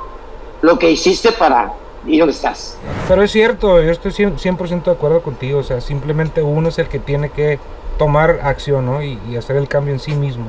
lo 0.61 0.79
que 0.79 0.91
hiciste 0.91 1.33
para 1.33 1.73
ir 2.07 2.19
donde 2.19 2.33
estás. 2.33 2.77
Pero 3.07 3.23
es 3.23 3.31
cierto, 3.31 3.81
yo 3.81 3.91
estoy 3.91 4.11
100%, 4.11 4.37
100% 4.37 4.83
de 4.83 4.91
acuerdo 4.91 5.21
contigo. 5.21 5.59
O 5.59 5.63
sea, 5.63 5.81
simplemente 5.81 6.41
uno 6.41 6.69
es 6.69 6.79
el 6.79 6.87
que 6.87 6.99
tiene 6.99 7.29
que 7.29 7.59
tomar 7.97 8.39
acción, 8.43 8.85
¿no? 8.85 9.03
Y, 9.03 9.19
y 9.29 9.35
hacer 9.35 9.57
el 9.57 9.67
cambio 9.67 9.93
en 9.93 9.99
sí 9.99 10.13
mismo. 10.13 10.45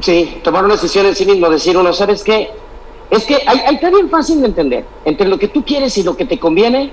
Sí, 0.00 0.40
tomar 0.42 0.64
una 0.64 0.74
decisión 0.74 1.06
en 1.06 1.14
sí 1.14 1.26
mismo, 1.26 1.50
decir 1.50 1.76
uno, 1.76 1.92
¿sabes 1.92 2.24
qué? 2.24 2.50
Es 3.10 3.24
que 3.26 3.34
hay, 3.46 3.58
hay 3.66 3.74
está 3.74 3.90
bien 3.90 4.08
fácil 4.08 4.40
de 4.40 4.46
entender. 4.46 4.84
Entre 5.04 5.28
lo 5.28 5.38
que 5.38 5.48
tú 5.48 5.64
quieres 5.64 5.96
y 5.98 6.02
lo 6.02 6.16
que 6.16 6.24
te 6.24 6.38
conviene, 6.38 6.92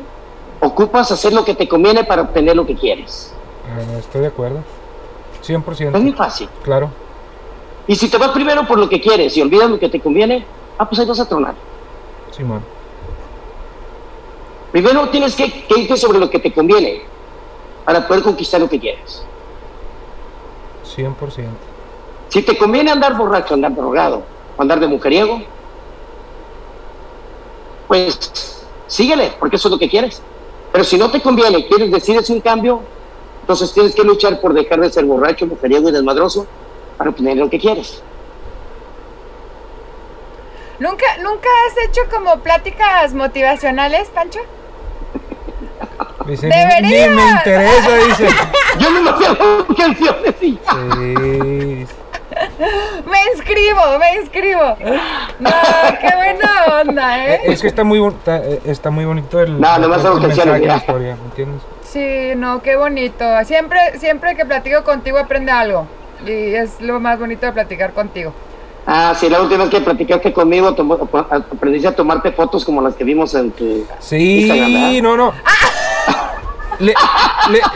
ocupas 0.61 1.11
hacer 1.11 1.31
lo 1.31 1.45
que 1.45 1.53
te 1.53 1.67
conviene 1.67 2.03
para 2.03 2.23
obtener 2.23 2.55
lo 2.55 2.65
que 2.65 2.75
quieres. 2.75 3.33
Ah, 3.65 3.97
estoy 3.99 4.21
de 4.21 4.27
acuerdo. 4.27 4.63
Es 5.41 5.49
muy 5.49 5.61
100%. 5.61 6.15
fácil. 6.15 6.49
Claro. 6.63 6.89
Y 7.87 7.95
si 7.95 8.09
te 8.09 8.17
vas 8.17 8.31
primero 8.31 8.67
por 8.67 8.77
lo 8.77 8.89
que 8.89 8.99
quieres 8.99 9.37
y 9.37 9.41
olvidas 9.41 9.69
lo 9.69 9.79
que 9.79 9.89
te 9.89 9.99
conviene, 9.99 10.43
ah, 10.77 10.89
pues 10.89 10.99
ahí 10.99 11.05
vas 11.05 11.19
a 11.19 11.29
tronar. 11.29 11.53
Simón. 12.31 12.61
Primero 14.71 15.09
tienes 15.09 15.35
que, 15.35 15.63
que 15.63 15.79
irte 15.79 15.97
sobre 15.97 16.19
lo 16.19 16.29
que 16.29 16.39
te 16.39 16.53
conviene 16.53 17.01
para 17.85 18.07
poder 18.07 18.23
conquistar 18.23 18.59
lo 18.59 18.69
que 18.69 18.79
quieres. 18.79 19.23
100%. 20.95 21.15
Si 22.29 22.41
te 22.41 22.57
conviene 22.57 22.91
andar 22.91 23.15
borracho, 23.15 23.53
andar 23.53 23.73
drogado, 23.73 24.23
o 24.57 24.61
andar 24.61 24.79
de 24.79 24.87
mujeriego, 24.87 25.41
pues 27.87 28.65
síguele, 28.87 29.33
porque 29.39 29.55
eso 29.55 29.69
es 29.69 29.71
lo 29.71 29.79
que 29.79 29.89
quieres. 29.89 30.21
Pero 30.71 30.83
si 30.83 30.97
no 30.97 31.09
te 31.09 31.21
conviene, 31.21 31.65
quieres, 31.67 31.91
decides 31.91 32.29
un 32.29 32.41
cambio, 32.41 32.81
entonces 33.41 33.71
tienes 33.73 33.95
que 33.95 34.03
luchar 34.03 34.41
por 34.41 34.53
dejar 34.53 34.81
de 34.81 34.91
ser 34.91 35.05
borracho, 35.05 35.45
mujeriego 35.45 35.89
y 35.89 35.91
desmadroso 35.93 36.45
para 36.97 37.11
obtener 37.11 37.37
lo 37.37 37.49
que 37.49 37.59
quieres. 37.59 38.03
¿Nunca, 40.79 41.05
¿Nunca 41.23 41.49
has 41.65 41.89
hecho 41.89 42.01
como 42.11 42.39
pláticas 42.41 43.13
motivacionales, 43.13 44.09
Pancho? 44.09 44.39
Dice. 46.27 46.47
Ni 46.81 46.89
me 47.15 47.31
interesa, 47.31 47.95
dice. 48.07 48.27
Yo 48.79 48.89
no 48.91 49.01
me 49.01 49.09
acuerdo 49.09 49.65
canciones 49.75 50.35
y 50.41 50.51
Sí. 50.51 51.85
Me 53.09 53.17
inscribo, 53.33 53.81
me 53.99 54.21
inscribo. 54.21 54.75
No, 55.39 55.49
qué 56.01 56.15
buena 56.15 56.81
onda, 56.81 57.25
Eh, 57.25 57.35
¿eh? 57.35 57.39
Es 57.45 57.61
que 57.61 57.67
está 57.67 57.83
muy, 57.83 58.05
está, 58.07 58.37
eh, 58.37 58.61
está 58.65 58.89
muy 58.91 59.05
bonito 59.05 59.39
el, 59.41 59.59
No, 59.59 59.77
nomás 59.79 60.01
son 60.01 60.21
canciones, 60.21 60.61
la 60.61 60.77
historia, 60.77 61.15
¿me 61.15 61.25
entiendes? 61.29 61.61
Sí, 61.83 61.99
Sí, 61.99 62.35
no, 62.35 62.61
qué 62.61 62.75
bonito. 62.75 63.23
Siempre, 63.45 63.79
siempre 63.97 64.35
que 64.35 64.45
platico 64.45 64.83
contigo 64.83 65.17
aprende 65.17 65.51
algo. 65.51 65.87
Y 66.25 66.53
es 66.53 66.79
lo 66.81 66.99
más 66.99 67.17
bonito 67.19 67.45
de 67.45 67.53
platicar 67.53 67.93
contigo. 67.93 68.33
Ah, 68.85 69.13
sí, 69.17 69.29
la 69.29 69.41
última 69.41 69.63
vez 69.63 69.71
que 69.71 69.81
platicaste 69.81 70.31
conmigo 70.33 70.73
tomo- 70.75 70.97
aprendiste 71.29 71.87
a 71.87 71.95
tomarte 71.95 72.31
fotos 72.31 72.63
como 72.65 72.81
las 72.81 72.95
que 72.95 73.03
vimos 73.03 73.33
en 73.35 73.51
tu 73.51 73.65
Instagram. 73.65 73.99
Sí, 73.99 74.99
no, 75.01 75.17
no. 75.17 75.31
Le, 75.31 75.37
le, 76.79 76.93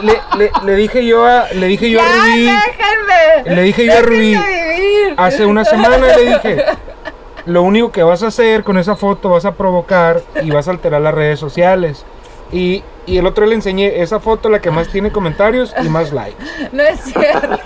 le, 0.04 0.14
le, 0.38 0.52
le 0.64 0.76
dije 0.76 1.06
yo 1.06 1.26
a, 1.26 1.48
le 1.54 1.68
dije 1.68 1.90
yo 1.90 2.00
a 2.02 2.04
¡Ya, 2.04 2.10
Rubí, 2.18 2.44
déjenme! 2.44 3.56
le 3.56 3.62
dije 3.64 3.86
yo 3.86 3.94
a 3.98 4.02
Rubí, 4.02 4.18
vivir. 4.18 5.16
hace 5.18 5.46
una 5.46 5.66
semana 5.66 5.98
le 5.98 6.26
dije, 6.26 6.66
lo 7.46 7.64
único 7.64 7.92
que 7.92 8.04
vas 8.04 8.22
a 8.24 8.28
hacer 8.28 8.64
con 8.64 8.78
esa 8.78 8.96
foto 8.96 9.30
vas 9.30 9.46
a 9.46 9.54
provocar 9.54 10.22
y 10.44 10.52
vas 10.52 10.68
a 10.68 10.72
alterar 10.72 11.02
las 11.02 11.14
redes 11.14 11.40
sociales. 11.40 12.06
Y, 12.54 12.84
y 13.06 13.18
el 13.18 13.26
otro 13.26 13.46
le 13.46 13.56
enseñé 13.56 14.02
esa 14.02 14.20
foto, 14.20 14.50
la 14.50 14.60
que 14.60 14.72
más 14.72 14.90
tiene 14.90 15.10
comentarios 15.10 15.74
y 15.82 15.88
más 15.88 16.12
likes. 16.12 16.36
No 16.74 16.84
es 16.84 17.00
cierto. 17.00 17.58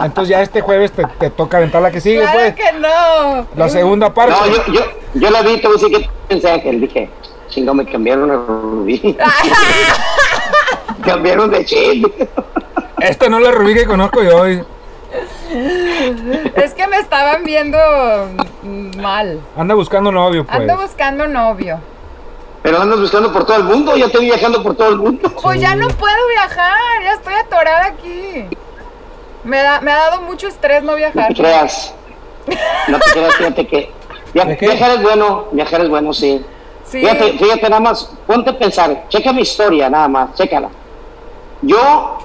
Entonces 0.00 0.30
ya 0.30 0.40
este 0.40 0.62
jueves 0.62 0.90
te, 0.90 1.04
te 1.20 1.28
toca 1.28 1.58
aventar 1.58 1.82
la 1.82 1.90
que 1.90 2.00
sigue, 2.00 2.22
claro 2.22 2.38
pues. 2.40 2.54
que 2.54 2.72
no. 2.78 3.46
La 3.54 3.68
segunda 3.68 4.12
parte. 4.14 4.34
No, 4.34 4.46
yo, 4.46 4.72
yo, 4.72 4.80
yo 5.14 5.30
la 5.30 5.42
vi, 5.42 5.60
te 5.60 5.68
voy 5.68 5.76
a 5.76 5.80
decir 5.82 5.98
que 5.98 6.10
pensé 6.28 6.50
Ángel, 6.50 6.80
dije, 6.80 7.10
chingo, 7.52 7.74
me 7.74 7.84
cambiaron 7.84 8.30
a 8.30 8.34
Rubí. 8.34 9.16
cambiaron 11.04 11.50
de 11.50 11.64
chile. 11.64 12.12
Esta 13.00 13.28
no 13.28 13.38
es 13.38 13.44
la 13.44 13.50
Rubí 13.50 13.74
que 13.74 13.84
conozco 13.86 14.22
yo. 14.22 14.48
y 14.48 14.62
Es 16.54 16.74
que 16.74 16.86
me 16.86 16.96
estaban 16.98 17.44
viendo 17.44 17.78
mal. 18.98 19.40
Anda 19.56 19.74
buscando 19.74 20.10
novio, 20.10 20.44
pues. 20.46 20.58
Ando 20.60 20.76
buscando 20.76 21.26
novio. 21.26 21.78
Pero 22.62 22.80
andas 22.80 23.00
buscando 23.00 23.32
por 23.32 23.44
todo 23.44 23.56
el 23.56 23.64
mundo, 23.64 23.96
ya 23.96 24.06
estoy 24.06 24.26
viajando 24.26 24.62
por 24.62 24.76
todo 24.76 24.88
el 24.90 24.96
mundo. 24.98 25.32
Pues 25.42 25.60
ya 25.60 25.74
no 25.74 25.88
puedo 25.88 26.28
viajar, 26.28 27.02
ya 27.02 27.12
estoy 27.14 27.34
atorada 27.34 27.86
aquí. 27.86 28.46
Me, 29.42 29.58
da, 29.60 29.80
me 29.80 29.90
ha 29.90 29.96
dado 29.96 30.22
mucho 30.22 30.46
estrés 30.46 30.82
no 30.84 30.92
No 30.92 30.96
viajar. 30.96 31.28
te 31.28 31.34
creas. 31.34 31.92
No 32.86 33.00
te 33.00 33.10
creas, 33.10 33.34
fíjate 33.34 33.66
que. 33.66 33.90
viajar 34.32 34.92
es 34.92 35.02
bueno, 35.02 35.46
viajar 35.50 35.80
es 35.80 35.88
bueno, 35.88 36.14
sí. 36.14 36.44
Sí. 36.92 37.00
Fíjate, 37.00 37.38
fíjate 37.38 37.70
nada 37.70 37.80
más, 37.80 38.04
ponte 38.26 38.50
a 38.50 38.58
pensar, 38.58 39.06
checa 39.08 39.32
mi 39.32 39.40
historia 39.40 39.88
nada 39.88 40.08
más, 40.08 40.34
chécala. 40.34 40.68
Yo 41.62 42.18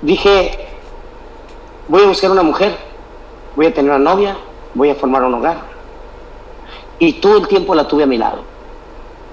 dije, 0.00 0.58
voy 1.88 2.04
a 2.04 2.06
buscar 2.06 2.30
una 2.30 2.42
mujer, 2.42 2.74
voy 3.54 3.66
a 3.66 3.74
tener 3.74 3.90
una 3.90 3.98
novia, 3.98 4.34
voy 4.72 4.88
a 4.88 4.94
formar 4.94 5.24
un 5.24 5.34
hogar. 5.34 5.58
Y 6.98 7.12
todo 7.14 7.36
el 7.36 7.48
tiempo 7.48 7.74
la 7.74 7.86
tuve 7.86 8.04
a 8.04 8.06
mi 8.06 8.16
lado. 8.16 8.44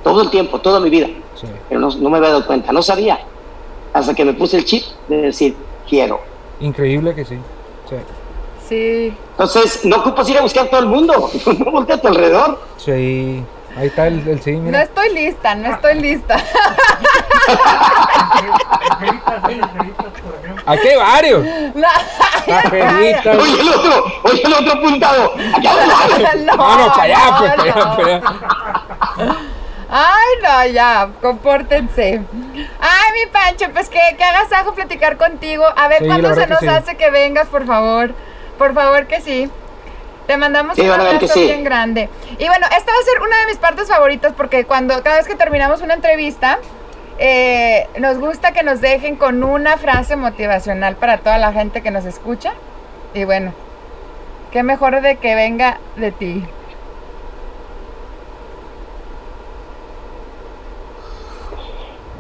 Todo 0.04 0.24
el 0.24 0.30
tiempo, 0.30 0.60
toda 0.60 0.82
mi 0.82 0.90
vida. 0.90 1.08
Sí. 1.36 1.48
Pero 1.70 1.80
no, 1.80 1.90
no 1.90 2.10
me 2.10 2.18
había 2.18 2.32
dado 2.32 2.46
cuenta, 2.46 2.74
no 2.74 2.82
sabía. 2.82 3.18
Hasta 3.94 4.14
que 4.14 4.26
me 4.26 4.34
puse 4.34 4.58
el 4.58 4.66
chip 4.66 4.84
de 5.08 5.22
decir, 5.22 5.56
quiero. 5.88 6.20
Increíble 6.60 7.16
que 7.16 7.24
sí. 7.24 7.38
Sí. 7.90 7.96
Sí. 8.68 9.18
Entonces, 9.32 9.86
no 9.86 9.98
ocupas 9.98 10.28
ir 10.30 10.38
a 10.38 10.42
buscar 10.42 10.66
a 10.66 10.70
todo 10.70 10.82
el 10.82 10.88
mundo, 10.88 11.30
no 11.60 11.72
voltea 11.72 11.96
a 11.96 12.02
tu 12.02 12.10
alrededor. 12.10 12.60
Sí. 12.76 13.42
Ahí 13.78 13.88
está 13.88 14.08
el, 14.08 14.28
el 14.28 14.42
sí, 14.42 14.58
No 14.58 14.78
estoy 14.78 15.14
lista, 15.14 15.56
no 15.56 15.74
estoy 15.74 15.96
lista. 16.02 16.36
Aquí 20.66 20.88
hay 20.88 20.98
varios. 20.98 21.42
Oye 21.46 21.84
el 23.62 23.70
otro, 23.70 24.06
oye 24.24 24.42
el 24.44 24.54
otro 24.54 24.74
apuntado. 24.74 25.34
Allá 25.56 25.74
va. 25.74 26.36
no, 26.46 26.56
No, 26.56 26.78
no, 26.78 26.88
para 26.94 27.04
allá, 27.04 27.20
pues, 27.38 27.52
no, 27.52 27.58
para 27.58 27.64
allá, 27.64 27.76
no. 27.76 27.98
para 27.98 28.16
allá. 28.16 28.22
Ay, 29.92 30.28
no, 30.44 30.66
ya, 30.74 31.10
compórtense. 31.22 32.22
Ay, 32.80 33.12
mi 33.14 33.26
Pancho, 33.32 33.66
pues 33.74 33.90
que, 33.90 34.00
que 34.18 34.24
hagas 34.24 34.52
algo 34.54 34.74
platicar 34.76 35.18
contigo. 35.18 35.66
A 35.76 35.88
ver 35.88 36.00
Sí, 36.00 36.06
cuándo 36.08 36.34
se 36.36 36.46
nos 36.48 36.60
que 36.60 36.66
sí. 36.66 36.72
hace 36.72 36.96
que 36.98 37.10
vengas, 37.10 37.48
por 37.48 37.66
favor. 37.66 38.14
Por 38.60 38.74
favor 38.76 39.08
que 39.08 39.20
sí. 39.22 39.50
Te 40.30 40.38
mandamos 40.38 40.76
Sí, 40.76 40.84
un 40.84 40.92
abrazo 40.92 41.28
sí. 41.28 41.42
bien 41.42 41.64
grande. 41.64 42.08
Y 42.38 42.46
bueno, 42.46 42.68
esta 42.78 42.92
va 42.92 43.00
a 43.00 43.04
ser 43.04 43.20
una 43.20 43.40
de 43.40 43.46
mis 43.48 43.58
partes 43.58 43.88
favoritas 43.88 44.32
porque 44.38 44.64
cuando 44.64 45.02
cada 45.02 45.16
vez 45.18 45.26
que 45.28 45.34
terminamos 45.34 45.82
una 45.82 45.96
entrevista, 45.96 46.60
eh, 47.18 47.88
nos 47.98 48.20
gusta 48.20 48.52
que 48.52 48.62
nos 48.62 48.80
dejen 48.80 49.16
con 49.16 49.44
una 49.44 49.78
frase 49.78 50.16
motivacional 50.18 50.98
para 50.98 51.18
toda 51.18 51.40
la 51.40 51.52
gente 51.52 51.82
que 51.82 51.90
nos 51.90 52.06
escucha. 52.06 52.54
Y 53.16 53.24
bueno, 53.24 53.54
qué 54.52 54.62
mejor 54.62 55.02
de 55.02 55.16
que 55.16 55.34
venga 55.34 55.80
de 55.96 56.12
ti. 56.12 56.44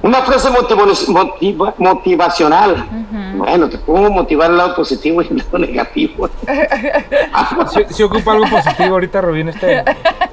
Una 0.02 0.22
frase 0.24 0.50
motiva- 0.50 1.74
motivacional. 1.78 2.88
Bueno, 3.35 3.69
te 3.69 3.77
puedo 3.77 4.09
motivar 4.09 4.49
el 4.51 4.57
lado 4.57 4.75
positivo 4.75 5.21
y 5.21 5.27
el 5.27 5.37
lado 5.37 5.57
negativo. 5.59 6.29
Sí, 7.73 7.81
sí 7.89 8.03
ocupa 8.03 8.31
algo 8.33 8.45
positivo 8.49 8.89
ahorita, 8.95 9.21
Rubí, 9.21 9.41
en, 9.41 9.49
este, 9.49 9.83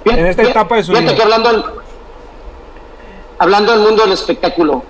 en 0.04 0.26
esta 0.26 0.42
etapa 0.42 0.76
de 0.76 0.84
su 0.84 0.92
fíjate 0.92 1.08
que 1.08 1.14
vida. 1.14 1.24
hablando, 1.24 1.50
en- 1.50 1.64
hablando 3.38 3.72
del 3.72 3.80
mundo 3.82 4.02
del 4.04 4.12
espectáculo, 4.12 4.82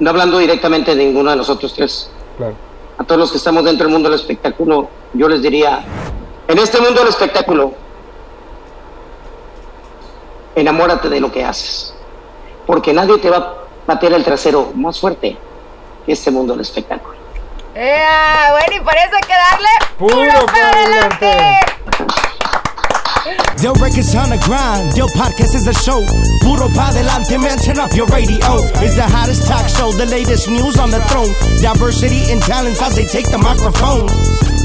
no 0.00 0.10
hablando 0.10 0.38
directamente 0.38 0.94
de 0.94 1.04
ninguno 1.04 1.30
de 1.30 1.36
nosotros 1.36 1.72
tres, 1.74 2.10
Claro. 2.36 2.54
a 2.98 3.04
todos 3.04 3.18
los 3.20 3.30
que 3.30 3.38
estamos 3.38 3.64
dentro 3.64 3.84
del 3.86 3.92
mundo 3.92 4.08
del 4.10 4.18
espectáculo, 4.18 4.88
yo 5.12 5.28
les 5.28 5.42
diría, 5.42 5.84
en 6.48 6.58
este 6.58 6.80
mundo 6.80 7.00
del 7.00 7.08
espectáculo, 7.08 7.72
enamórate 10.54 11.08
de 11.08 11.20
lo 11.20 11.30
que 11.30 11.44
haces, 11.44 11.94
porque 12.66 12.92
nadie 12.92 13.18
te 13.18 13.30
va 13.30 13.36
a 13.36 13.54
bater 13.86 14.12
el 14.12 14.24
trasero 14.24 14.72
más 14.74 14.98
fuerte 14.98 15.36
este 16.12 16.30
mundo 16.30 16.54
del 16.54 16.62
espectáculo. 16.62 17.14
¡Ea! 17.74 18.50
Bueno, 18.52 18.76
y 18.76 18.80
por 18.84 18.94
eso 18.94 19.14
hay 19.14 19.22
que 19.22 19.34
darle 19.34 19.68
Puro 19.98 20.46
para 20.46 20.70
adelante. 20.70 21.60
Yo 23.60 23.74
records 23.74 24.14
on 24.14 24.30
the 24.30 24.38
grind, 24.38 24.96
yo 24.96 25.06
podcast 25.14 25.54
is 25.54 25.66
a 25.68 25.74
show. 25.74 26.00
Puro 26.40 26.68
pa 26.74 26.90
delante, 26.92 27.38
man, 27.38 27.58
turn 27.58 27.78
up 27.78 27.92
your 27.92 28.06
radio. 28.08 28.38
It's 28.80 28.96
the 28.96 29.04
hottest 29.06 29.46
talk 29.46 29.68
show, 29.68 29.92
the 29.92 30.06
latest 30.06 30.48
news 30.48 30.78
on 30.78 30.90
the 30.90 31.00
throne. 31.12 31.28
Diversity 31.60 32.32
and 32.32 32.40
talents 32.42 32.80
as 32.80 32.96
they 32.96 33.04
take 33.04 33.30
the 33.30 33.36
microphone. 33.38 34.08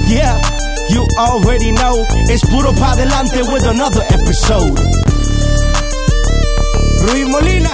Yeah, 0.07 0.39
you 0.89 1.05
already 1.19 1.73
know. 1.73 2.05
It's 2.31 2.43
Puro 2.49 2.71
pa 2.71 2.95
delante 2.95 3.43
with 3.51 3.67
another 3.67 4.01
episode. 4.09 4.79
Ruiz 7.03 7.27
Molina, 7.27 7.71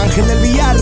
Ángel 0.00 0.26
del 0.26 0.40
Villar, 0.40 0.76